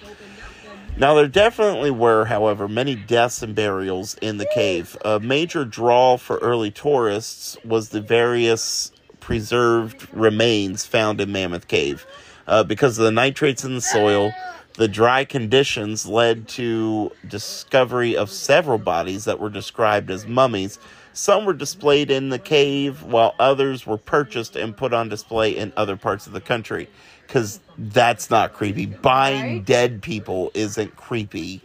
[0.99, 4.97] Now there definitely were, however, many deaths and burials in the cave.
[5.05, 12.07] A major draw for early tourists was the various preserved remains found in Mammoth Cave.
[12.47, 14.31] Uh, because of the nitrates in the soil,
[14.73, 20.79] the dry conditions led to discovery of several bodies that were described as mummies.
[21.13, 25.73] Some were displayed in the cave, while others were purchased and put on display in
[25.77, 26.89] other parts of the country.
[27.28, 28.86] Because that's not creepy.
[28.86, 29.66] Buying Right?
[29.66, 31.62] dead people isn't creepy.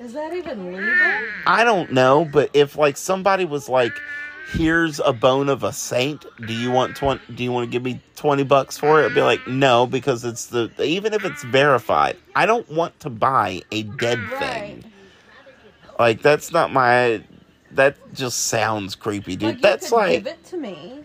[0.00, 1.18] Is that even legal?
[1.46, 3.92] I don't know, but if like somebody was like,
[4.52, 6.26] "Here's a bone of a saint.
[6.46, 7.22] Do you want twenty?
[7.34, 10.24] Do you want to give me twenty bucks for it?" I'd be like, "No," because
[10.24, 14.38] it's the even if it's verified, I don't want to buy a dead Right.
[14.38, 14.84] thing.
[15.98, 17.22] Like that's not my.
[17.70, 19.54] That just sounds creepy, dude.
[19.54, 21.00] Like, that's like give it to me.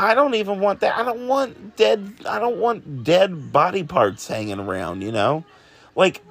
[0.00, 0.96] I don't even want that.
[0.96, 2.14] I don't want dead.
[2.26, 5.02] I don't want dead body parts hanging around.
[5.02, 5.44] You know,
[5.94, 6.22] like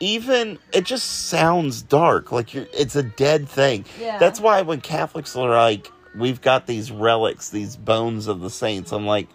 [0.00, 2.32] even it just sounds dark.
[2.32, 3.84] Like you're, it's a dead thing.
[4.00, 4.18] Yeah.
[4.18, 8.92] That's why when Catholics are like, we've got these relics, these bones of the saints.
[8.92, 9.28] I'm like,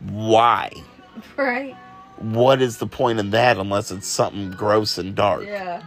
[0.00, 0.72] why?
[1.36, 1.76] Right.
[2.16, 5.44] What is the point in that unless it's something gross and dark?
[5.44, 5.82] Yeah.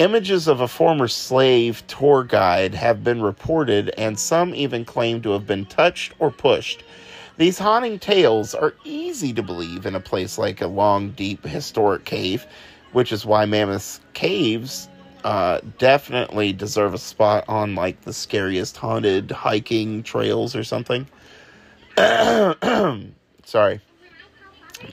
[0.00, 5.32] Images of a former slave tour guide have been reported, and some even claim to
[5.32, 6.82] have been touched or pushed.
[7.36, 12.06] These haunting tales are easy to believe in a place like a long, deep, historic
[12.06, 12.46] cave,
[12.92, 14.88] which is why Mammoth Caves
[15.22, 21.06] uh, definitely deserve a spot on like the scariest haunted hiking trails or something.
[23.44, 23.82] Sorry.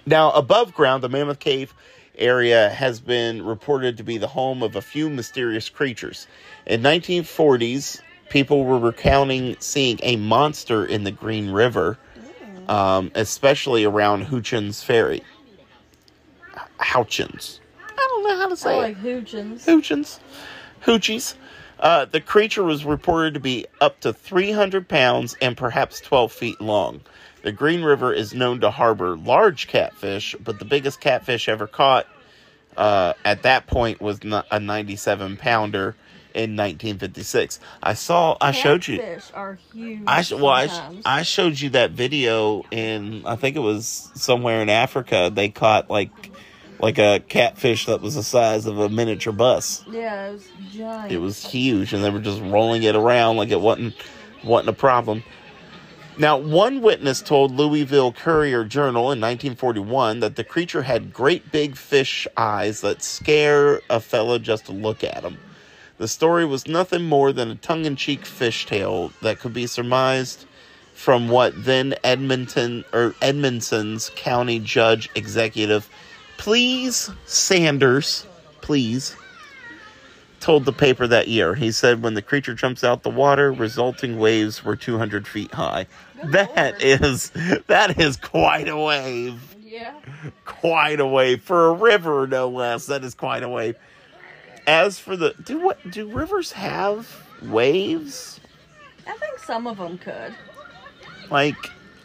[0.06, 1.74] Now, above ground, the Mammoth Cave
[2.18, 6.28] area has been reported to be the home of a few mysterious creatures.
[6.66, 11.98] In 1940s, people were recounting seeing a monster in the Green River,
[12.68, 15.24] um, especially around Houchins Ferry.
[16.80, 17.60] Houchins.
[17.90, 18.82] I don't know how to say I it.
[18.82, 19.66] like hoochins.
[19.66, 20.20] Hoochins.
[20.84, 21.36] Hoochies.
[21.80, 26.62] Uh, the creature was reported to be up to 300 pounds and perhaps 12 feet
[26.62, 27.02] long.
[27.44, 32.08] The Green River is known to harbor large catfish, but the biggest catfish ever caught
[32.76, 35.96] uh, at that point was n- a 97 pounder
[36.34, 37.60] in 1956.
[37.82, 38.98] I saw, I showed you.
[39.00, 40.02] Catfish are huge.
[40.06, 44.62] I sh- well, I, I showed you that video in I think it was somewhere
[44.62, 45.32] in Africa.
[45.34, 46.12] They caught like
[46.80, 49.84] like a catfish that was the size of a miniature bus.
[49.90, 51.12] yeah, it was giant.
[51.12, 53.96] It was huge, and they were just rolling it around like it wasn't
[54.44, 55.24] wasn't a problem.
[56.20, 61.76] Now, one witness told Louisville Courier Journal in 1941 that the creature had great big
[61.76, 65.38] fish eyes that scare a fellow just to look at them.
[66.00, 70.46] The story was nothing more than a tongue-in-cheek fish tale that could be surmised
[70.96, 75.88] from what then Edmonton or Edmondson's county judge executive,
[76.38, 78.26] please Sanders,
[78.62, 79.16] please
[80.40, 81.56] told the paper that year.
[81.56, 85.88] He said when the creature jumps out the water, resulting waves were 200 feet high.
[86.32, 87.32] That is
[87.68, 89.56] that is quite a wave.
[89.62, 89.94] yeah.
[90.46, 92.88] Quite a wave for a river, no less.
[92.88, 93.76] That is quite a wave.
[94.66, 98.40] As for the do what do rivers have waves?
[99.08, 100.34] I think some of them could.
[101.30, 101.56] Like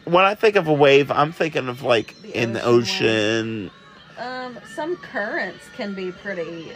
[0.04, 3.70] when I think of a wave, I'm thinking of like The in the ocean ocean,
[4.18, 6.72] Um, some currents can be pretty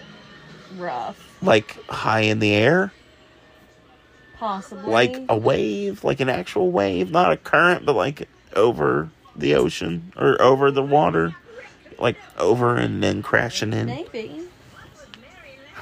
[0.78, 2.92] rough, Like high in the air?
[4.38, 4.92] Possibly.
[4.92, 6.04] Like a wave?
[6.04, 7.10] Like an actual wave?
[7.10, 11.34] Not a current, but like over the ocean or over the water?
[11.98, 13.86] Like over and then crashing in?
[13.86, 14.42] maybe,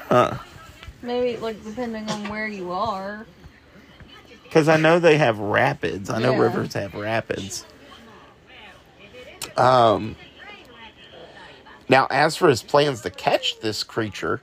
[0.08, 0.34] Huh.
[1.02, 3.26] maybe like depending on where you are.
[4.44, 6.10] Because I know they have rapids.
[6.10, 6.42] I know Yeah.
[6.42, 7.64] rivers have rapids.
[9.56, 10.16] Um.
[11.88, 14.40] Now, as for his plans to catch this creature,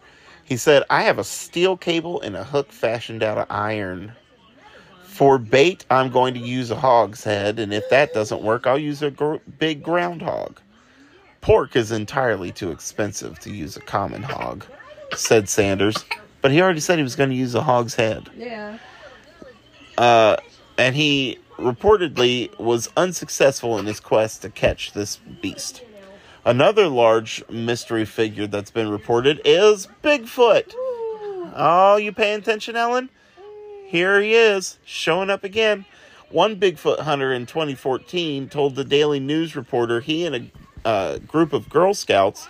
[0.51, 4.11] he said, "I have a steel cable and a hook fashioned out of iron.
[5.05, 8.77] For bait, I'm going to use a hog's head, and if that doesn't work, I'll
[8.77, 10.59] use a gr- big groundhog.
[11.39, 14.65] Pork is entirely too expensive to use a common hog,"
[15.15, 15.95] said Sanders.
[16.41, 18.77] But he already said he was going to use a hog's head Yeah.
[19.97, 20.35] uh,
[20.77, 25.81] and he reportedly was unsuccessful in his quest to catch this beast.
[26.43, 30.73] Another large mystery figure that's been reported is Bigfoot.
[31.53, 33.09] Oh, you paying attention, Ellen?
[33.85, 35.85] Here he is, showing up again.
[36.29, 40.35] One Bigfoot hunter in 2014 told the Daily News reporter he and
[40.83, 42.47] a uh, group of Girl Scouts,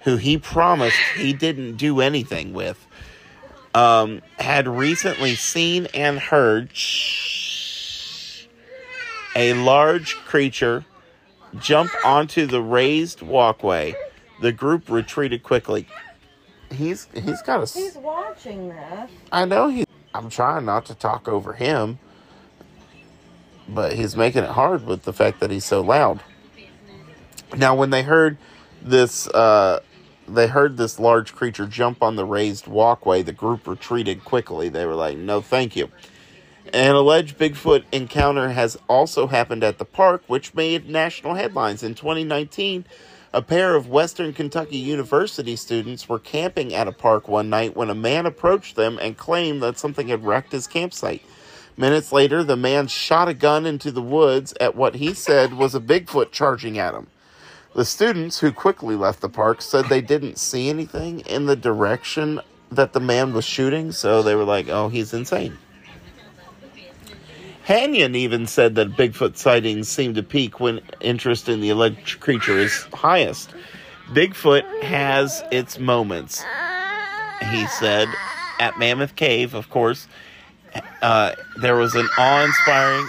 [0.00, 2.86] who he promised he didn't do anything with,
[3.72, 6.72] um, had recently seen and heard
[9.34, 10.84] a large creature
[11.58, 13.94] jump onto the raised walkway.
[14.40, 15.86] The group retreated quickly.
[16.70, 17.78] He's he's got a.
[17.78, 19.10] He's watching this.
[19.32, 19.84] I know he.
[20.14, 21.98] I'm trying not to talk over him,
[23.68, 26.22] but he's making it hard with the fact that he's so loud.
[27.56, 28.38] Now, when they heard
[28.80, 29.80] this, uh,
[30.28, 33.22] they heard this large creature jump on the raised walkway.
[33.22, 34.68] The group retreated quickly.
[34.68, 35.90] They were like, "No, thank you."
[36.72, 41.82] An alleged Bigfoot encounter has also happened at the park, which made national headlines.
[41.82, 42.84] In 2019,
[43.32, 47.90] a pair of Western Kentucky University students were camping at a park one night when
[47.90, 51.22] a man approached them and claimed that something had wrecked his campsite.
[51.76, 55.74] Minutes later, the man shot a gun into the woods at what he said was
[55.74, 57.08] a Bigfoot charging at him.
[57.74, 62.40] The students, who quickly left the park, said they didn't see anything in the direction
[62.70, 65.58] that the man was shooting, so they were like, oh, he's insane.
[67.66, 72.58] Hanyon even said that Bigfoot sightings seem to peak when interest in the alleged creature
[72.58, 73.54] is highest.
[74.08, 76.44] Bigfoot has its moments,
[77.50, 78.08] he said.
[78.58, 80.06] At Mammoth Cave, of course,
[81.00, 81.32] uh,
[81.62, 83.08] there was an awe inspiring.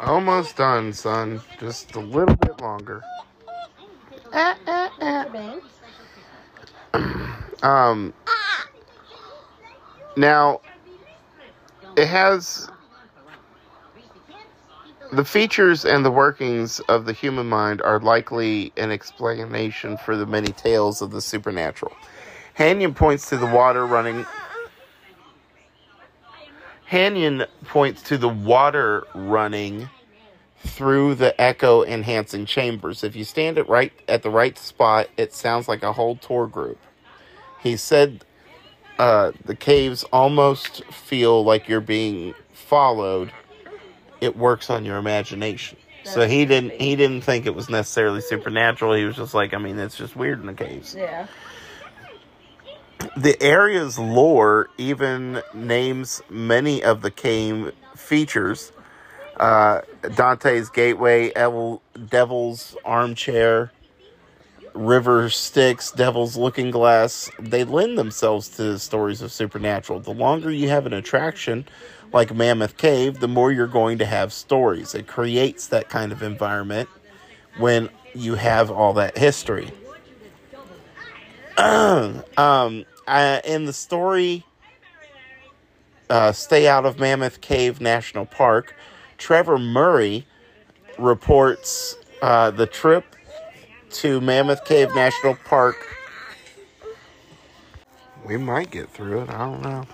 [0.00, 1.40] Almost done, son.
[1.60, 3.02] Just a little bit longer.
[7.62, 8.12] Um,
[10.16, 10.60] now,
[11.96, 12.70] it has
[15.12, 20.26] the features and the workings of the human mind are likely an explanation for the
[20.26, 21.96] many tales of the supernatural.
[22.58, 24.26] Hanyon points to the water running.
[26.90, 29.88] Hanyon points to the water running
[30.58, 33.02] through the echo enhancing chambers.
[33.02, 36.46] If you stand at right at the right spot, it sounds like a whole tour
[36.46, 36.78] group.
[37.62, 38.24] He said
[38.98, 43.32] uh, the caves almost feel like you're being followed.
[44.20, 45.78] It works on your imagination.
[46.04, 48.94] so he didn't he didn't think it was necessarily supernatural.
[48.94, 50.94] He was just like, I mean, it's just weird in the caves.
[50.94, 51.26] Yeah.
[53.16, 58.72] The area's lore even names many of the cave features.
[59.36, 59.82] Uh,
[60.14, 63.70] Dante's Gateway, Evil, Devil's Armchair,
[64.76, 67.30] River Styx, Devil's Looking Glass.
[67.38, 70.00] They lend themselves to stories of supernatural.
[70.00, 71.66] The longer you have an attraction
[72.12, 74.94] like Mammoth Cave, the more you're going to have stories.
[74.94, 76.88] It creates that kind of environment
[77.58, 79.70] when you have all that history.
[81.58, 84.44] um, uh, in the story,
[86.10, 88.74] uh, Stay Out of Mammoth Cave National Park,
[89.18, 90.26] Trevor Murray
[90.98, 93.15] reports uh, the trip
[93.96, 95.76] to Mammoth Cave National Park.
[98.26, 99.86] We might get through it, I don't know.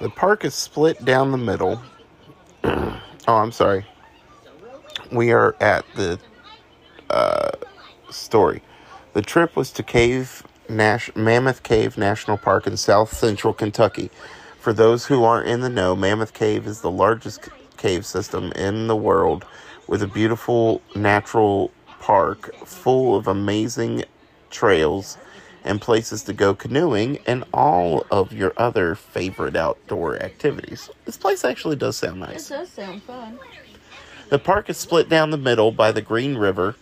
[0.00, 1.82] The park is split down the middle.
[2.64, 3.84] oh, I'm sorry.
[5.10, 6.20] We are at the
[7.10, 7.50] uh,
[8.10, 8.62] story.
[9.14, 14.10] The trip was to Cave Nash- Mammoth Cave National Park in south central Kentucky.
[14.60, 18.52] For those who aren't in the know, Mammoth Cave is the largest c- cave system
[18.52, 19.44] in the world
[19.88, 21.72] with a beautiful natural
[22.06, 24.04] park full of amazing
[24.48, 25.18] trails
[25.64, 30.88] and places to go canoeing and all of your other favorite outdoor activities.
[31.04, 32.48] This place actually does sound nice.
[32.48, 33.40] It does sound fun.
[34.28, 36.76] The park is split down the middle by the Green River,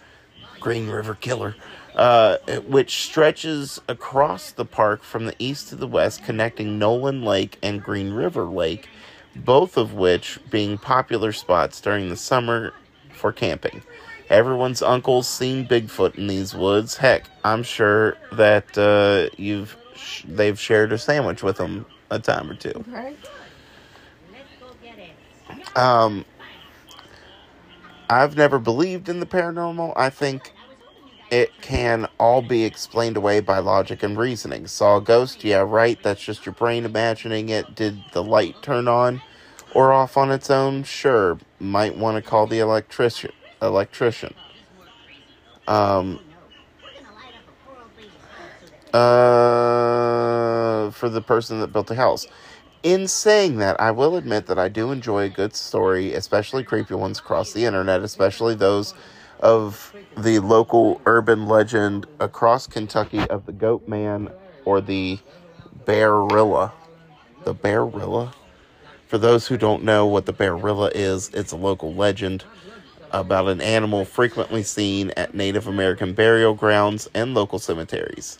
[0.60, 1.56] Green River Killer,
[1.94, 7.56] uh, which stretches across the park from the east to the west, connecting Nolin Lake
[7.62, 8.90] and Green River Lake,
[9.34, 12.74] both of which being popular spots during the summer
[13.14, 13.82] for camping.
[14.30, 16.96] Everyone's uncle's seen Bigfoot in these woods.
[16.96, 22.50] Heck, I'm sure that uh, you've sh- they've shared a sandwich with them a time
[22.50, 22.84] or two.
[22.88, 23.18] Right?
[25.76, 26.24] Um,
[28.08, 29.92] I've never believed in the paranormal.
[29.96, 30.52] I think
[31.30, 34.66] it can all be explained away by logic and reasoning.
[34.66, 35.44] Saw a ghost?
[35.44, 36.00] Yeah, right.
[36.02, 37.74] That's just your brain imagining it.
[37.74, 39.20] Did the light turn on
[39.74, 40.84] or off on its own?
[40.84, 41.38] Sure.
[41.58, 43.32] Might want to call the electrician.
[43.64, 44.34] Electrician.
[45.66, 46.20] Um.
[48.92, 52.26] Uh, for the person that built the house.
[52.84, 56.94] In saying that, I will admit that I do enjoy a good story, especially creepy
[56.94, 58.94] ones across the internet, especially those
[59.40, 64.30] of the local urban legend across Kentucky of the Goat Man
[64.64, 65.18] or the
[65.86, 66.72] Bearilla.
[67.44, 68.32] The Bearilla.
[69.08, 72.44] For those who don't know what the Bearilla is, it's a local legend
[73.14, 78.38] about an animal frequently seen at Native American burial grounds and local cemeteries.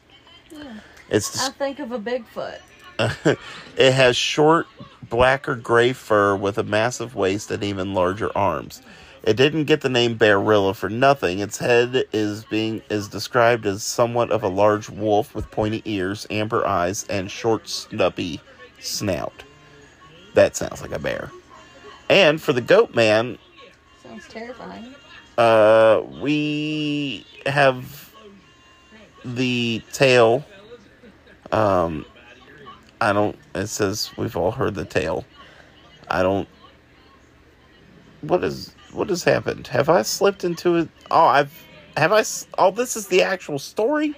[1.09, 2.59] It's I think of a Bigfoot.
[3.77, 4.67] it has short
[5.09, 8.83] black or gray fur with a massive waist and even larger arms.
[9.23, 11.39] It didn't get the name Bearilla for nothing.
[11.39, 16.27] Its head is being is described as somewhat of a large wolf with pointy ears,
[16.31, 18.41] amber eyes, and short snubby
[18.81, 19.45] snout.
[20.35, 21.31] That sounds like a bear.
[22.11, 23.39] And for the goat man,
[24.25, 24.95] Sounds terrifying.
[25.39, 28.13] uh, we have
[29.25, 30.45] the tale.
[31.53, 32.05] Um,
[33.01, 33.37] I don't.
[33.55, 35.25] It says we've all heard the tale.
[36.09, 36.49] I don't.
[38.23, 39.67] What is what has happened?
[39.69, 40.89] Have I slipped into it?
[41.11, 41.53] Oh, I've
[41.97, 42.25] have I.
[42.59, 44.15] Oh, this is the actual story.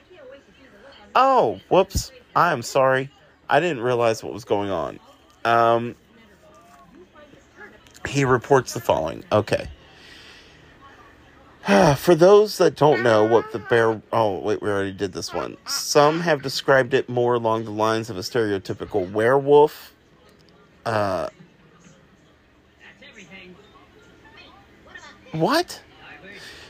[1.15, 2.13] Oh, whoops!
[2.35, 3.11] I am sorry.
[3.49, 4.99] I didn't realize what was going on.
[5.45, 5.95] Um,
[8.07, 9.25] he reports the following.
[9.33, 9.69] Okay.
[11.97, 15.57] For those that don't know what the bear oh wait we already did this one.
[15.67, 19.93] Some have described it more along the lines of a stereotypical werewolf.
[20.85, 21.29] Uh
[25.33, 25.83] What?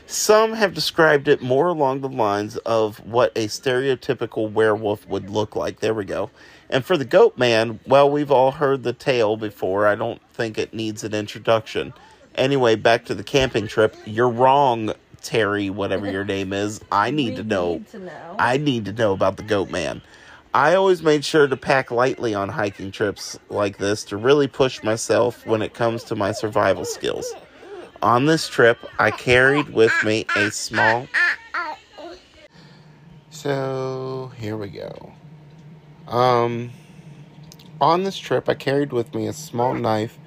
[0.07, 5.55] Some have described it more along the lines of what a stereotypical werewolf would look
[5.55, 5.79] like.
[5.79, 6.31] There we go.
[6.69, 9.85] And for the goat man, well, we've all heard the tale before.
[9.85, 11.93] I don't think it needs an introduction.
[12.37, 13.95] Anyway, back to the camping trip.
[14.05, 16.79] You're wrong, Terry, whatever your name is.
[16.91, 17.73] I need to know.
[17.73, 18.35] Need to know.
[18.39, 20.01] I need to know about the goat man.
[20.53, 24.81] I always made sure to pack lightly on hiking trips like this to really push
[24.81, 27.31] myself when it comes to my survival skills.
[28.01, 31.07] On this trip, I carried with me a small.
[33.29, 35.11] So, here we go.
[36.07, 36.71] Um,
[37.81, 40.17] on this trip, I carried with me a small knife,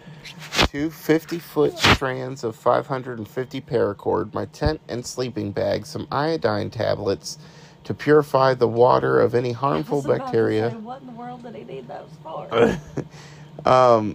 [0.71, 7.39] two 50 foot strands of 550 paracord, my tent and sleeping bag, some iodine tablets
[7.83, 10.71] to purify the water of any harmful I was about to bacteria.
[10.71, 12.79] say, what in the world did he need those for?
[13.69, 14.15] um,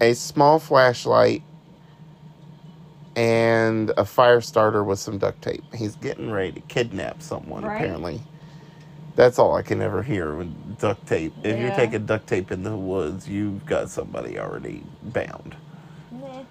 [0.00, 1.42] a small flashlight
[3.14, 5.64] and a fire starter with some duct tape.
[5.74, 7.76] He's getting ready to kidnap someone, Right.
[7.76, 8.22] apparently.
[9.14, 11.34] That's all I can ever hear with duct tape.
[11.42, 15.54] If you're taking duct tape in the woods, you've got somebody already bound.
[16.10, 16.44] Nah.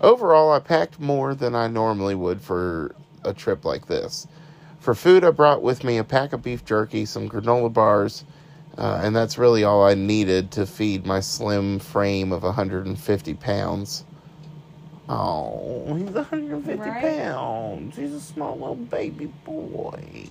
[0.00, 4.26] Overall, I packed more than I normally would for a trip like this.
[4.80, 8.24] For food, I brought with me a pack of beef jerky, some granola bars,
[8.76, 14.04] uh, and that's really all I needed to feed my slim frame of 150 pounds.
[15.08, 17.00] Oh, he's 150 Right.
[17.00, 17.96] pounds.
[17.96, 20.26] He's a small little baby boy.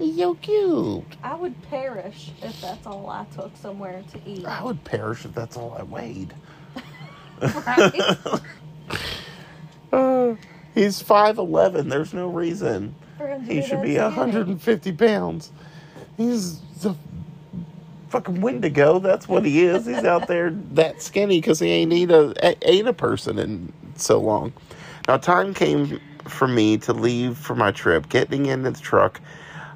[0.00, 1.04] He's so cute.
[1.22, 4.46] I would perish if that's all I took somewhere to eat.
[4.46, 6.32] I would perish if that's all I weighed.
[9.92, 10.34] Uh,
[10.74, 11.90] he's 5'11.
[11.90, 12.94] There's no reason.
[13.18, 13.98] For him to He should be skinny.
[13.98, 15.52] 150 pounds.
[16.16, 16.96] He's a
[18.08, 19.00] fucking Wendigo.
[19.00, 19.84] That's what he is.
[19.86, 24.18] He's out there that skinny because he ain't eat a ate a person in so
[24.18, 24.52] long.
[25.08, 28.08] Now time came for me to leave for my trip.
[28.08, 29.20] Getting in the truck,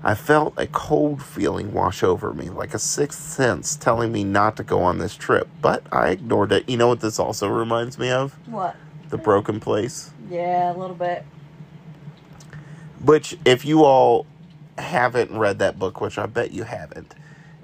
[0.04, 4.56] I felt a cold feeling wash over me, like a sixth sense telling me not
[4.58, 5.48] to go on this trip.
[5.62, 6.68] But I ignored it.
[6.68, 8.34] You know what this also reminds me of?
[8.46, 8.76] What?
[9.08, 10.10] The Broken Place.
[10.30, 11.24] Yeah, a little bit.
[13.02, 14.26] Which, if you all
[14.78, 17.14] haven't read that book, which I bet you haven't,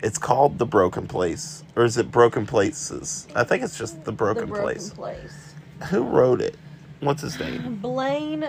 [0.03, 1.62] It's called The Broken Place.
[1.76, 3.28] Or is it Broken Places?
[3.34, 4.91] I think it's just The Broken, the Broken Place.
[4.91, 5.55] Place.
[5.91, 6.57] Who wrote it?
[7.01, 7.76] What's his name?
[7.76, 8.47] Blaine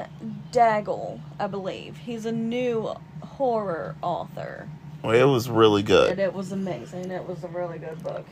[0.52, 1.98] Daggle, I believe.
[1.98, 2.94] He's a new
[3.42, 4.70] horror author.
[5.04, 6.20] Well, it was really And good.
[6.20, 7.10] it was amazing.
[7.10, 8.24] It was a really good book.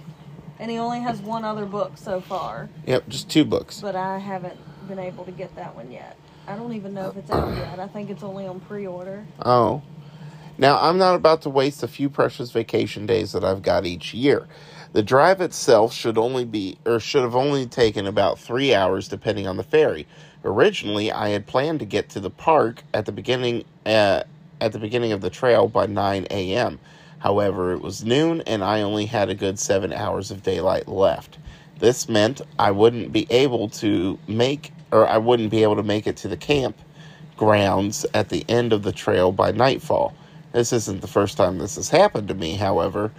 [0.59, 3.81] And he only has one other book so far, Yep, just two books.
[3.81, 6.15] but I haven't been able to get that one yet.
[6.47, 7.79] I don't even know if it's out yet.
[7.79, 9.25] I think it's only on pre order.
[9.43, 9.81] Oh.
[10.59, 14.13] Now, I'm not about to waste a few precious vacation days that I've got each
[14.13, 14.47] year.
[14.93, 19.47] The drive itself should only be, or should have only taken about three hours depending
[19.47, 20.05] on the ferry.
[20.45, 24.23] Originally, I had planned to get to the park at the beginning, uh,
[24.61, 26.79] at the beginning of the trail by 9 a.m.
[27.19, 31.37] However, it was noon and I only had a good seven hours of daylight left.
[31.79, 36.07] This meant I wouldn't be able to make, or I wouldn't be able to make
[36.07, 36.77] it to the camp
[37.37, 40.13] grounds at the end of the trail by nightfall.
[40.51, 43.11] This isn't the first time this has happened to me, however.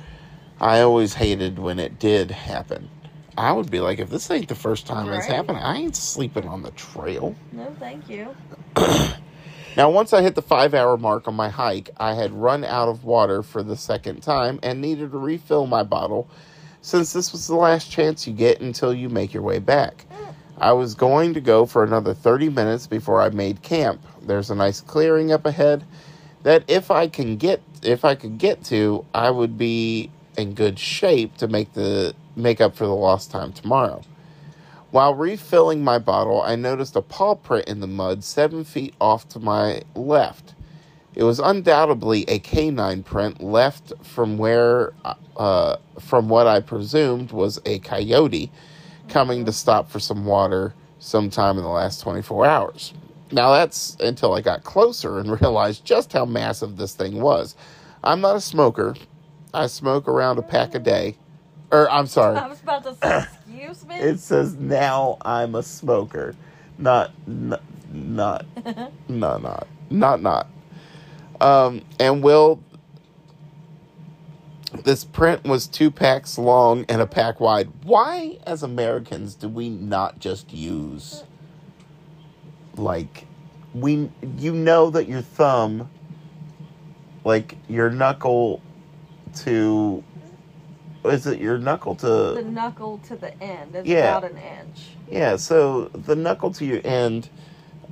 [0.60, 2.90] I always hated when it did happen.
[3.38, 5.36] I would be like, if this ain't the first time it's Right.
[5.36, 7.34] happened, I ain't sleeping on the trail.
[7.52, 8.34] No, thank you.
[9.76, 12.88] Now, once I hit the five hour mark on my hike, I had run out
[12.88, 16.28] of water for the second time and needed to refill my bottle
[16.82, 20.06] since this was the last chance you get until you make your way back.
[20.58, 24.02] I was going to go for another 30 minutes before I made camp.
[24.22, 25.84] There's a nice clearing up ahead
[26.42, 30.78] that if I can get if I could get to, I would be in good
[30.78, 34.02] shape to make the make up for the lost time tomorrow.
[34.90, 39.28] While refilling my bottle, I noticed a paw print in the mud seven feet off
[39.28, 40.54] to my left.
[41.14, 44.92] It was undoubtedly a canine print left from where,
[45.36, 48.50] uh, from what I presumed was a coyote
[49.08, 52.92] coming to stop for some water sometime in the last 24 hours.
[53.32, 57.54] Now, that's until I got closer and realized just how massive this thing was.
[58.02, 58.96] I'm not a smoker,
[59.54, 61.16] I smoke around a pack a day.
[61.72, 62.36] Or, I'm sorry.
[62.36, 63.94] I was about to say, excuse me?
[63.96, 66.34] It says now I'm a smoker,
[66.78, 67.54] not n-
[67.92, 68.44] not
[69.08, 70.48] no not not not.
[71.40, 72.60] Um, and will
[74.84, 77.68] this print was two packs long and a pack wide.
[77.82, 81.24] Why, as Americans, do we not just use
[82.76, 83.26] like
[83.74, 84.10] we?
[84.38, 85.90] You know that your thumb,
[87.24, 88.60] like your knuckle,
[89.36, 90.02] to
[91.04, 94.16] is it your knuckle to the knuckle to the end is Yeah.
[94.18, 94.80] about an inch.
[95.10, 97.28] Yeah, so the knuckle to your end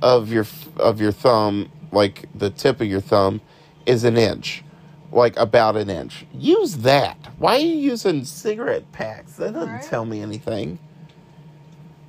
[0.01, 0.45] of your
[0.77, 3.41] of your thumb, like the tip of your thumb,
[3.85, 4.63] is an inch,
[5.11, 6.25] like about an inch.
[6.33, 7.17] Use that.
[7.37, 9.33] Why are you using cigarette packs?
[9.33, 9.81] That doesn't Right.
[9.83, 10.79] tell me anything.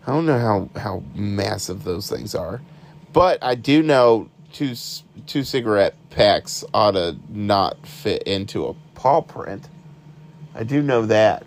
[0.07, 2.61] I don't know how how massive those things are,
[3.13, 4.75] but I do know two
[5.27, 9.69] two cigarette packs ought to not fit into a paw print.
[10.55, 11.45] I do know that.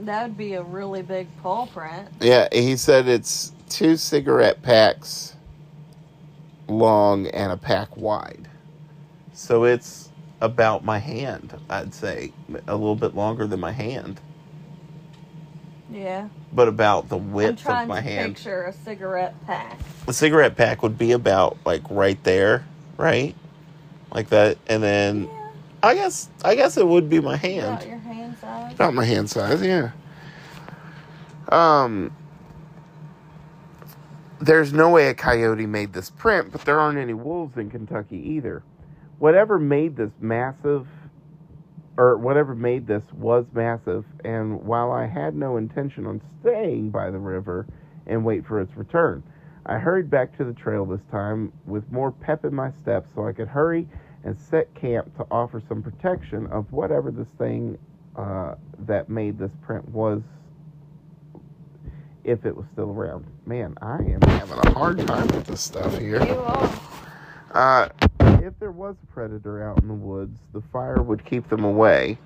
[0.00, 2.08] That would be a really big paw print.
[2.20, 5.34] Yeah, he said it's two cigarette packs
[6.68, 8.48] long and a pack wide.
[9.32, 10.10] So it's
[10.40, 12.32] about my hand, I'd say.
[12.68, 14.20] A little bit longer than my hand,
[15.90, 16.28] Yeah.
[16.52, 18.34] but about the I'm width of my to hand.
[18.36, 19.78] picture a cigarette pack.
[20.06, 22.64] A cigarette pack would be about like right there,
[22.96, 23.34] right?
[24.12, 25.34] Like that and then Yeah.
[25.82, 27.80] I guess I guess it would be my hand.
[28.78, 28.94] About.
[28.94, 29.90] My hand size, yeah.
[31.48, 32.14] Um,
[34.40, 38.18] there's no way a coyote made this print, but there aren't any wolves in Kentucky
[38.18, 38.62] either.
[39.18, 40.86] Whatever made this massive,
[41.96, 47.10] or whatever made this was massive, and while I had no intention on staying by
[47.10, 47.66] the river
[48.06, 49.24] and wait for its return,
[49.66, 53.26] I hurried back to the trail this time with more pep in my steps so
[53.26, 53.88] I could hurry
[54.22, 57.76] and set camp to offer some protection of whatever this thing
[58.18, 58.54] uh,
[58.86, 60.20] that made this print was
[62.24, 63.24] if it was still around.
[63.46, 66.20] Man, I am having a hard time with this stuff here.
[67.52, 67.88] Uh,
[68.20, 72.18] if there was a predator out in the woods, the fire would keep them away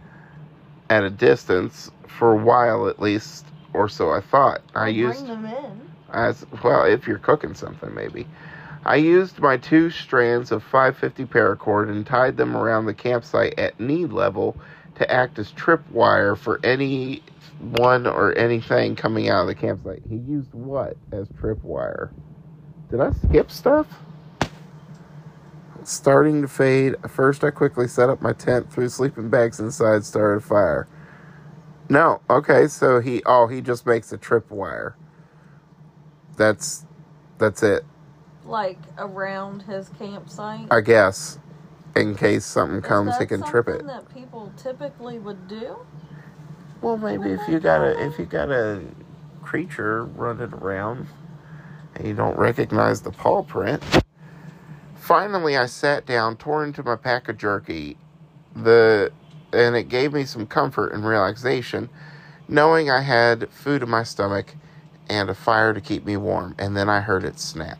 [0.90, 4.62] at a distance for a while at least, or so I thought.
[4.74, 5.80] I used Bring them in.
[6.12, 8.26] as well if you're cooking something maybe
[8.84, 13.78] i used my two strands of 550 paracord and tied them around the campsite at
[13.80, 14.56] knee level
[15.02, 17.22] to act as tripwire for any
[17.60, 20.02] one or anything coming out of the campsite.
[20.08, 22.10] He used what as tripwire?
[22.90, 23.86] Did i skip stuff?
[25.80, 26.96] It's starting to fade.
[27.08, 30.88] First i quickly set up my tent threw sleeping bags inside started a fire.
[31.88, 34.94] No okay so he oh he just makes a tripwire.
[36.36, 36.84] That's
[37.38, 37.84] that's it.
[38.44, 40.66] Like around his campsite.
[40.70, 41.38] i guess
[41.94, 43.80] in case something comes, Is he can trip it.
[43.80, 45.78] something that people typically would do?
[46.80, 48.82] Well, maybe if you got a if you got a
[49.42, 51.06] creature running around
[51.94, 53.82] and you don't recognize the paw print.
[54.96, 57.96] Finally, I sat down, tore into my pack of jerky,
[58.54, 59.12] the
[59.52, 61.90] and it gave me some comfort and relaxation,
[62.48, 64.54] knowing I had food in my stomach
[65.08, 66.54] and a fire to keep me warm.
[66.58, 67.78] And then I heard it snap.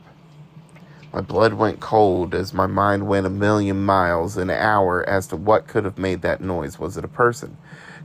[1.13, 5.37] My blood went cold as my mind went a million miles an hour as to
[5.37, 6.79] what could have made that noise.
[6.79, 7.59] Was it a person?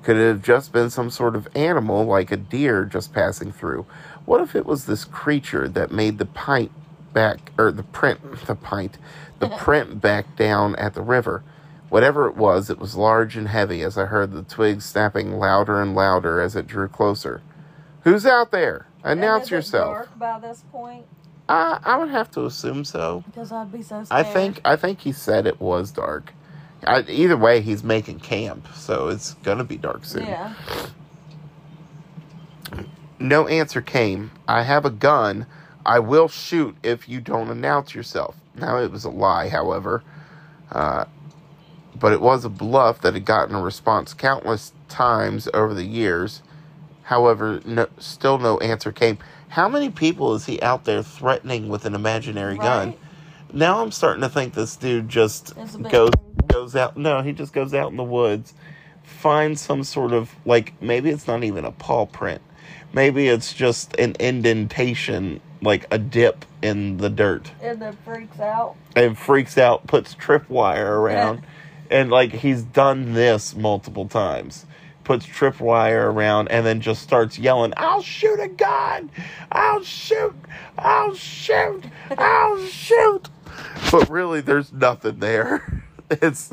[0.03, 3.85] Could it have just been some sort of animal like a deer just passing through?
[4.25, 6.71] What if it was this creature that made the pint
[7.13, 8.97] back, or the print, the pint,
[9.39, 11.43] the print back down at the river?
[11.89, 15.81] Whatever it was, it was large and heavy as I heard the twigs snapping louder
[15.81, 17.41] and louder as it drew closer.
[18.01, 18.87] Who's out there?
[19.03, 19.95] Announce And is it yourself.
[19.95, 21.05] dark by this point?
[21.49, 23.23] I, I would have to assume so.
[23.25, 24.25] Because I'd be so scared.
[24.25, 26.33] I think I think he said it was dark.
[26.85, 30.25] I, either way, he's making camp, so it's gonna be dark soon.
[30.25, 30.53] Yeah.
[33.19, 34.31] No answer came.
[34.47, 35.47] I have a gun.
[35.85, 38.35] I will shoot if you don't announce yourself.
[38.55, 40.03] Now it was a lie, however,
[40.71, 41.05] uh,
[41.95, 46.41] but it was a bluff that had gotten a response countless times over the years.
[47.03, 49.17] However, no, still no answer came.
[49.49, 52.93] How many people is he out there threatening with an imaginary gun?
[53.53, 56.47] Now I'm starting to think this dude just It's a bit goes crazy.
[56.47, 56.97] goes out.
[56.97, 58.53] No, he just goes out in the woods,
[59.03, 62.41] finds some sort of like maybe it's not even a paw print.
[62.93, 68.75] Maybe it's just an indentation, like a dip in the dirt, And then freaks out.
[68.95, 71.43] and freaks out, puts tripwire around,
[71.89, 74.65] and like he's done this multiple times.
[75.07, 79.09] Puts tripwire around and then just starts yelling, I'll shoot a gun!
[79.53, 80.35] I'll shoot!
[80.77, 81.85] I'll shoot!
[82.17, 83.29] I'll shoot!
[83.89, 85.83] But really, there's nothing there.
[86.09, 86.49] It's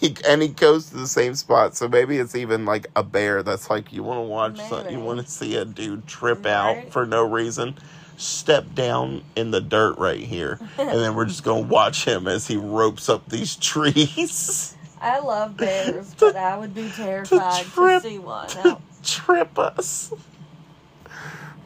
[0.00, 3.42] he and he goes to the same spot, so maybe it's even like a bear
[3.42, 6.52] that's like, you want to watch, some, you want to see a dude trip Right.
[6.54, 7.76] out for no reason.
[8.16, 12.46] Step down in the dirt right here, and then we're just gonna watch him as
[12.46, 14.74] he ropes up these trees.
[15.02, 18.48] I love bears, To- but I would be terrified to, trip- see one.
[18.48, 20.12] to trip us.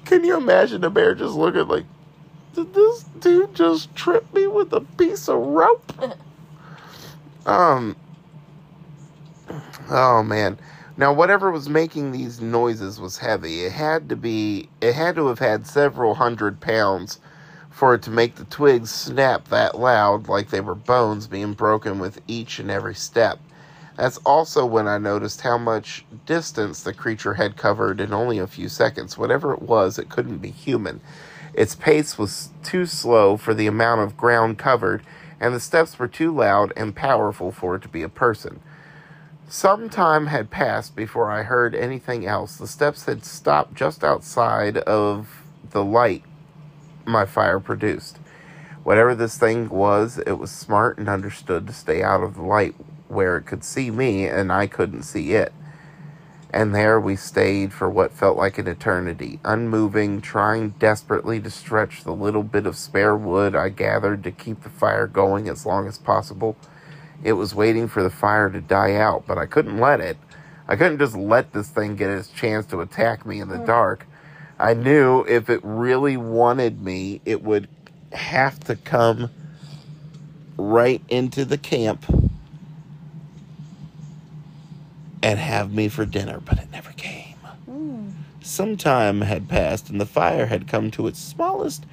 [0.04, 1.84] Can you imagine a bear just looking like,
[2.54, 5.92] did this dude just trip me with a piece of rope?
[7.46, 7.96] um.
[9.90, 10.58] Oh man.
[10.96, 13.62] Now whatever was making these noises was heavy.
[13.64, 14.70] It had to be.
[14.80, 17.20] It had to have had several hundred pounds
[17.76, 21.98] for it to make the twigs snap that loud, like they were bones being broken
[21.98, 23.38] with each and every step.
[23.98, 28.46] That's also when I noticed how much distance the creature had covered in only a
[28.46, 29.18] few seconds.
[29.18, 31.02] Whatever it was, it couldn't be human.
[31.52, 35.02] Its pace was too slow for the amount of ground covered,
[35.38, 38.60] and the steps were too loud and powerful for it to be a person.
[39.48, 42.56] Some time had passed before I heard anything else.
[42.56, 46.24] The steps had stopped just outside of the light
[47.06, 48.18] my fire produced.
[48.82, 52.74] Whatever this thing was, it was smart and understood to stay out of the light
[53.08, 55.52] where it could see me and I couldn't see it.
[56.52, 62.04] And there we stayed for what felt like an eternity, unmoving, trying desperately to stretch
[62.04, 65.86] the little bit of spare wood I gathered to keep the fire going as long
[65.86, 66.56] as possible.
[67.22, 70.16] It was waiting for the fire to die out, but I couldn't let it.
[70.68, 73.66] I couldn't just let this thing get its chance to attack me in the mm.
[73.66, 74.06] dark.
[74.58, 77.68] I knew if it really wanted me, it would
[78.12, 79.30] have to come
[80.56, 82.06] right into the camp
[85.22, 87.36] and have me for dinner, but it never came.
[87.68, 91.84] mm, Some time had passed, and the fire had come to its smallest,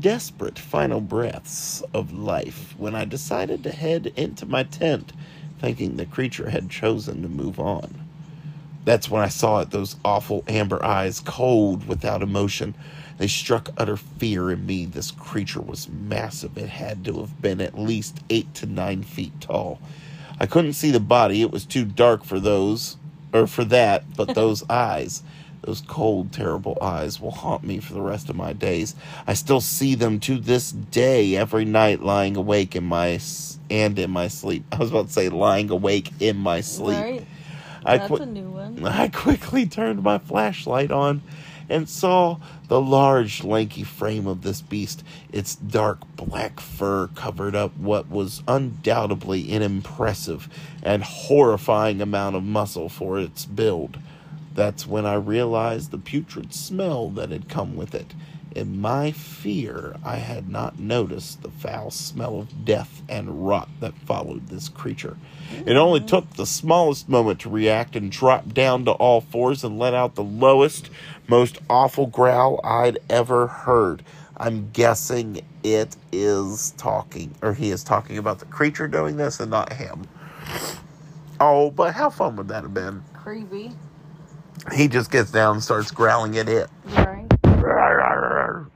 [0.00, 5.12] desperate final breaths of life when I decided to head into my tent,
[5.60, 8.03] thinking the creature had chosen to move on.
[8.84, 12.74] That's when I saw it, those awful amber eyes, cold without emotion.
[13.16, 14.86] They struck utter fear in me.
[14.86, 16.58] This creature was massive.
[16.58, 19.80] It had to have been at least eight to nine feet tall.
[20.38, 21.40] I couldn't see the body.
[21.40, 22.96] It was too dark for those,
[23.32, 25.22] or for that, but those eyes,
[25.62, 28.96] those cold, terrible eyes, will haunt me for the rest of my days.
[29.26, 33.20] I still see them to this day, every night, lying awake in my
[33.70, 34.64] and in my sleep.
[34.72, 37.00] I was about to say lying awake in my sleep.
[37.00, 37.26] right.
[37.84, 38.84] I That's a new one.
[38.86, 41.22] I quickly turned my flashlight on
[41.68, 45.02] and saw the large, lanky frame of this beast.
[45.32, 50.48] Its dark black fur covered up what was undoubtedly an impressive
[50.82, 53.98] and horrifying amount of muscle for its build.
[54.54, 58.14] That's when I realized the putrid smell that had come with it.
[58.54, 63.98] In my fear, I had not noticed the foul smell of death and rot that
[63.98, 65.16] followed this creature.
[65.66, 66.06] It only mm.
[66.06, 70.14] took the smallest moment to react and drop down to all fours and let out
[70.14, 70.88] the lowest,
[71.26, 74.04] most awful growl I'd ever heard.
[74.36, 79.50] I'm guessing it is talking, or he is talking about the creature doing this and
[79.50, 80.06] not him.
[81.40, 83.02] Oh, but how fun would that have been?
[83.14, 83.72] Creepy.
[84.72, 86.68] He just gets down and starts growling at it.
[86.84, 87.23] Right.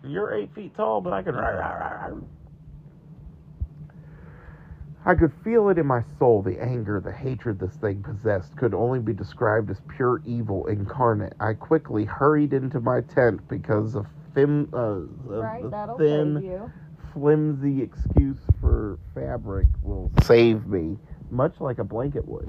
[0.08, 1.34] You're eight feet tall, but I can.
[5.04, 6.42] I could feel it in my soul.
[6.42, 11.34] The anger, the hatred this thing possessed could only be described as pure evil incarnate.
[11.40, 14.04] I quickly hurried into my tent because a
[14.34, 15.64] fim, uh, Right.
[15.64, 16.70] a That'll thin,
[17.12, 20.98] flimsy excuse for fabric will save me,
[21.30, 22.48] much like a blanket would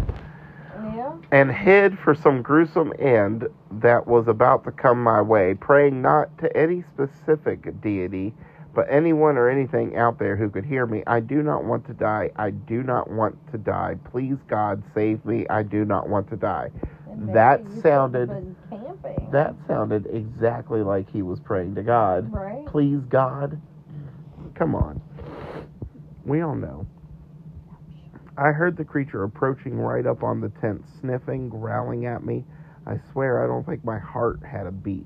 [0.95, 1.13] Yeah.
[1.31, 6.35] and hid for some gruesome end that was about to come my way, praying not
[6.39, 8.33] to any specific deity,
[8.73, 11.03] but anyone or anything out there who could hear me.
[11.07, 12.31] I do not want to die.
[12.35, 13.97] I do not want to die.
[14.11, 15.45] Please, God, save me.
[15.49, 16.69] I do not want to die.
[17.33, 19.27] That sounded- camping.
[19.31, 22.31] That sounded exactly like he was praying to God.
[22.31, 22.65] Right.
[22.65, 23.59] Please, God.
[24.55, 25.01] Come on.
[26.25, 26.85] We all know.
[28.39, 32.45] I heard the creature approaching right up on the tent, sniffing, growling at me.
[32.87, 35.05] I swear I don't think my heart had a beat.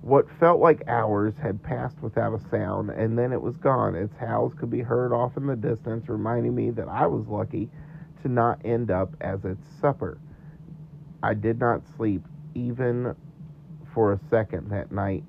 [0.00, 3.96] What felt like hours had passed without a sound, and then it was gone.
[3.96, 7.68] Its howls could be heard off in the distance, reminding me that I was lucky
[8.22, 10.18] to not end up as its supper.
[11.20, 12.24] I did not sleep
[12.54, 13.16] even
[13.92, 15.24] for a second that night.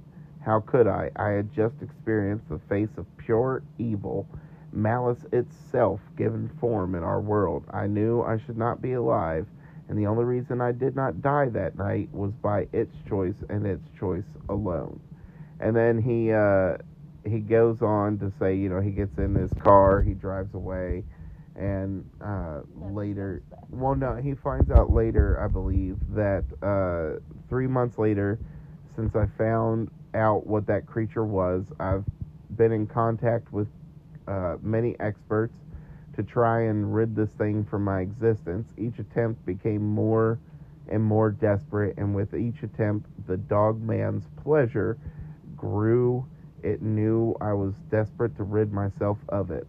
[0.45, 1.09] How could I?
[1.15, 4.27] I had just experienced the face of pure evil,
[4.73, 7.65] malice itself given form in our world.
[7.71, 9.47] I knew I should not be alive,
[9.87, 13.65] and the only reason I did not die that night was by its choice and
[13.65, 14.99] its choice alone.
[15.59, 16.77] And then he uh,
[17.25, 21.03] he goes on to say, you know, he gets in his car, he drives away,
[21.55, 22.61] and uh,
[22.91, 27.19] later, well, no, he finds out later, I believe, that uh,
[27.49, 28.39] three months later,
[28.95, 32.05] since I found out what that creature was, I've
[32.55, 33.67] been in contact with
[34.27, 35.57] uh, many experts
[36.15, 38.71] to try and rid this thing from my existence.
[38.77, 40.39] Each attempt became more
[40.89, 44.97] and more desperate, and with each attempt, the dog man's pleasure
[45.55, 46.25] grew.
[46.61, 49.67] It knew I was desperate to rid myself of it.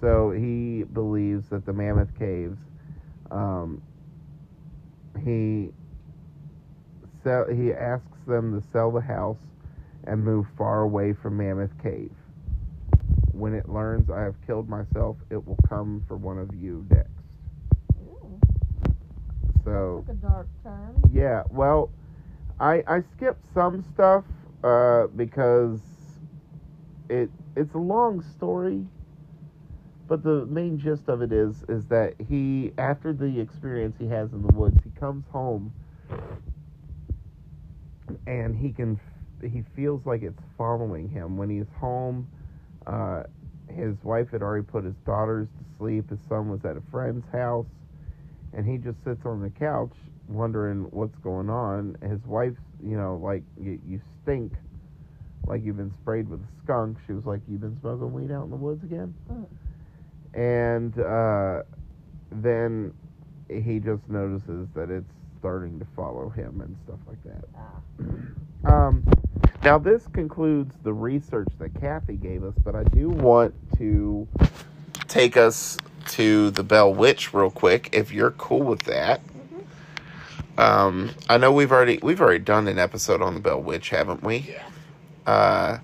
[0.00, 2.58] So he believes that the Mammoth Caves,
[3.30, 3.82] um,
[5.24, 5.70] he
[7.50, 9.36] he asks them to sell the house
[10.04, 12.12] and move far away from Mammoth Cave.
[13.38, 17.10] When it learns I have killed myself, it will come for one of you next.
[18.00, 18.40] Ooh,
[19.64, 21.10] So took a dark turn.
[21.12, 21.90] yeah, well,
[22.60, 24.24] I I skipped some stuff
[24.64, 25.80] uh, because
[27.08, 28.86] it it's a long story,
[30.08, 34.32] but the main gist of it is is that he after the experience he has
[34.32, 35.72] in the woods, he comes home
[38.26, 38.98] and he can
[39.42, 42.28] he feels like it's following him when he's home.
[42.88, 43.22] Uh,
[43.68, 46.08] his wife had already put his daughters to sleep.
[46.10, 47.66] His son was at a friend's house,
[48.54, 49.92] and he just sits on the couch
[50.26, 51.96] wondering what's going on.
[52.02, 54.52] His wife, you know, like you, you stink,
[55.46, 56.96] like you've been sprayed with a skunk.
[57.06, 59.46] She was like, "You've been smoking weed out in the woods again," Mm.
[60.34, 61.62] and uh,
[62.30, 62.92] then
[63.48, 67.44] he just notices that it's starting to follow him and stuff like that.
[67.56, 67.80] Ah.
[68.64, 69.04] Um,
[69.62, 74.26] now, this concludes the research that Kathy gave us, but I do want to
[75.08, 75.78] take us
[76.08, 79.20] to the Bell Witch real quick, if you're cool with that.
[80.56, 84.24] Um, I know we've already we've already done an episode on the Bell Witch, haven't
[84.24, 84.38] we?
[84.38, 84.62] Yeah.
[85.24, 85.78] Uh,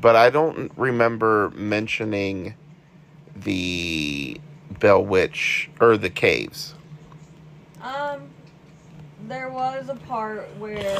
[0.00, 2.54] but I don't remember mentioning
[3.36, 4.40] the
[4.80, 6.74] Bell Witch or the caves.
[7.82, 8.30] Um,
[9.28, 10.98] there was a part where,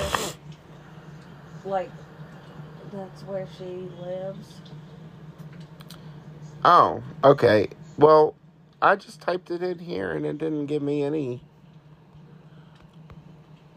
[1.65, 1.91] like,
[2.93, 4.61] that's where she lives.
[6.65, 7.69] Oh, okay.
[7.99, 8.35] Well,
[8.83, 11.43] I just typed it in here and it didn't give me any.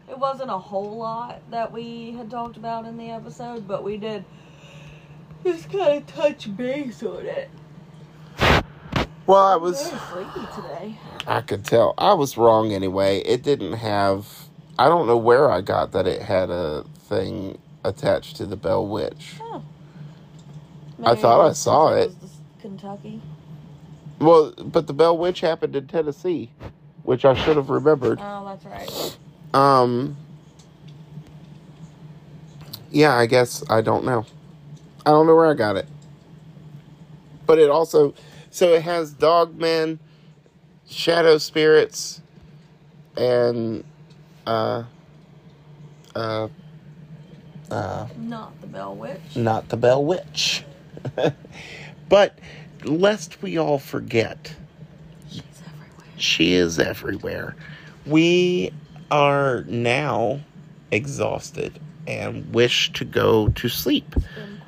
[0.08, 3.96] It wasn't a whole lot that we had talked about in the episode, but we
[3.96, 4.24] did
[5.44, 7.50] just kind of touch base on it.
[9.26, 9.90] Well, I was.
[10.12, 10.98] Very today.
[11.26, 11.94] I could tell.
[11.96, 13.20] I was wrong anyway.
[13.20, 14.48] It didn't have.
[14.78, 18.86] I don't know where I got that it had a thing attached to the Bell
[18.86, 19.34] Witch.
[19.40, 19.62] Oh.
[21.04, 22.12] I thought I saw it.
[22.60, 23.20] Kentucky.
[24.18, 26.50] Well, but the Bell Witch happened in Tennessee,
[27.02, 28.18] which I should have remembered.
[28.22, 29.18] Oh, that's right.
[29.52, 30.16] Um.
[32.90, 34.24] yeah, I guess I don't know.
[35.04, 35.86] I don't know where I got it.
[37.46, 38.14] But it also
[38.50, 39.98] so it has dog dogmen,
[40.88, 42.22] shadow spirits,
[43.16, 43.84] and
[44.46, 44.84] uh
[46.14, 46.48] uh
[47.74, 49.36] uh Not the Bell Witch.
[49.36, 50.64] not the Bell Witch.
[52.08, 52.38] but
[52.84, 54.54] lest we all forget,
[55.30, 56.06] She's everywhere.
[56.16, 57.56] she is everywhere.
[58.06, 58.72] We
[59.10, 60.40] are now
[60.90, 64.14] exhausted and wish to go to sleep.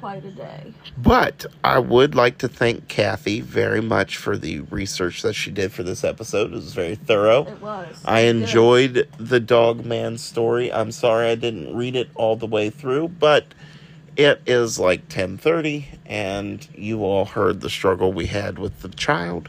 [0.00, 0.72] Quite a day.
[0.98, 5.72] But I would like to thank Kathy very much for the research that she did
[5.72, 6.52] for this episode.
[6.52, 7.46] It was very thorough.
[7.46, 8.02] It was.
[8.04, 8.36] I Good.
[8.36, 10.72] enjoyed the dog man story.
[10.72, 13.46] I'm sorry I didn't read it all the way through, but
[14.16, 19.48] it is like 10:30 and you all heard the struggle we had with the child.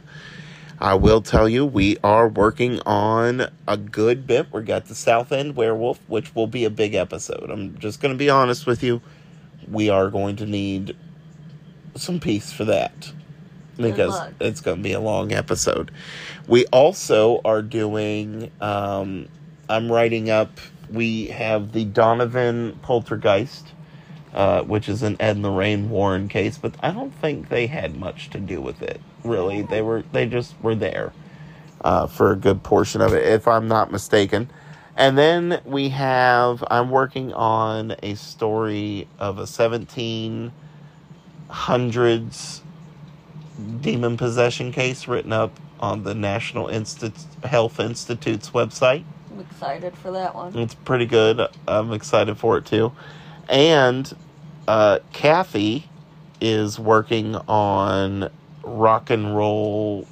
[0.80, 4.48] I will tell you we are working on a good bit.
[4.54, 7.50] We got the South End Werewolf, which will be a big episode.
[7.50, 9.02] I'm just going to be honest with you.
[9.72, 10.96] We are going to need
[11.96, 13.12] some peace for that
[13.78, 15.92] because it's going to be a long episode.
[16.48, 18.52] We also are doing.
[18.62, 19.28] Um,
[19.70, 20.60] I'm writing up.
[20.92, 23.68] We have the Donovan Poltergeist,
[24.34, 27.98] uh, which is an Ed and Lorraine Warren case, but I don't think they had
[27.98, 29.02] much to do with it.
[29.24, 31.12] Really, they were they just were there
[31.82, 34.50] uh, for a good portion of it, if I'm not mistaken.
[34.98, 36.64] And then we have.
[36.72, 40.52] I'm working on a story of a 1700s
[43.82, 49.04] demon possession case written up on the National Institute Health Institute's website.
[49.32, 50.58] I'm excited for that one.
[50.58, 51.42] It's pretty good.
[51.68, 52.92] I'm excited for it too.
[53.48, 54.12] And
[54.68, 55.88] uh, Kathy
[56.42, 58.32] is working on
[58.64, 60.08] rock and roll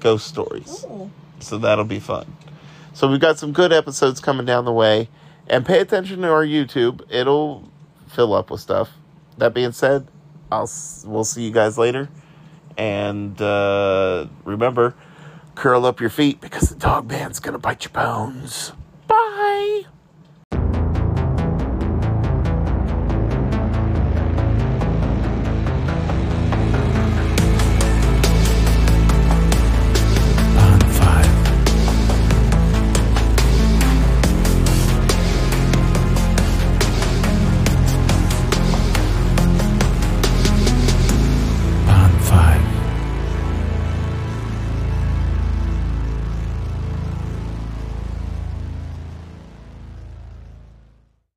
[0.00, 0.84] ghost stories.
[0.90, 1.10] Ooh.
[1.38, 2.26] So that'll be fun.
[2.96, 5.10] So we've got some good episodes coming down the way.
[5.48, 7.02] And pay attention to our YouTube.
[7.10, 7.70] It'll
[8.08, 8.88] fill up with stuff.
[9.36, 10.08] That being said,
[10.50, 10.70] I'll
[11.04, 12.08] we'll see you guys later.
[12.78, 14.94] And uh, remember,
[15.54, 18.72] curl up your feet because the dog man's gonna bite your bones.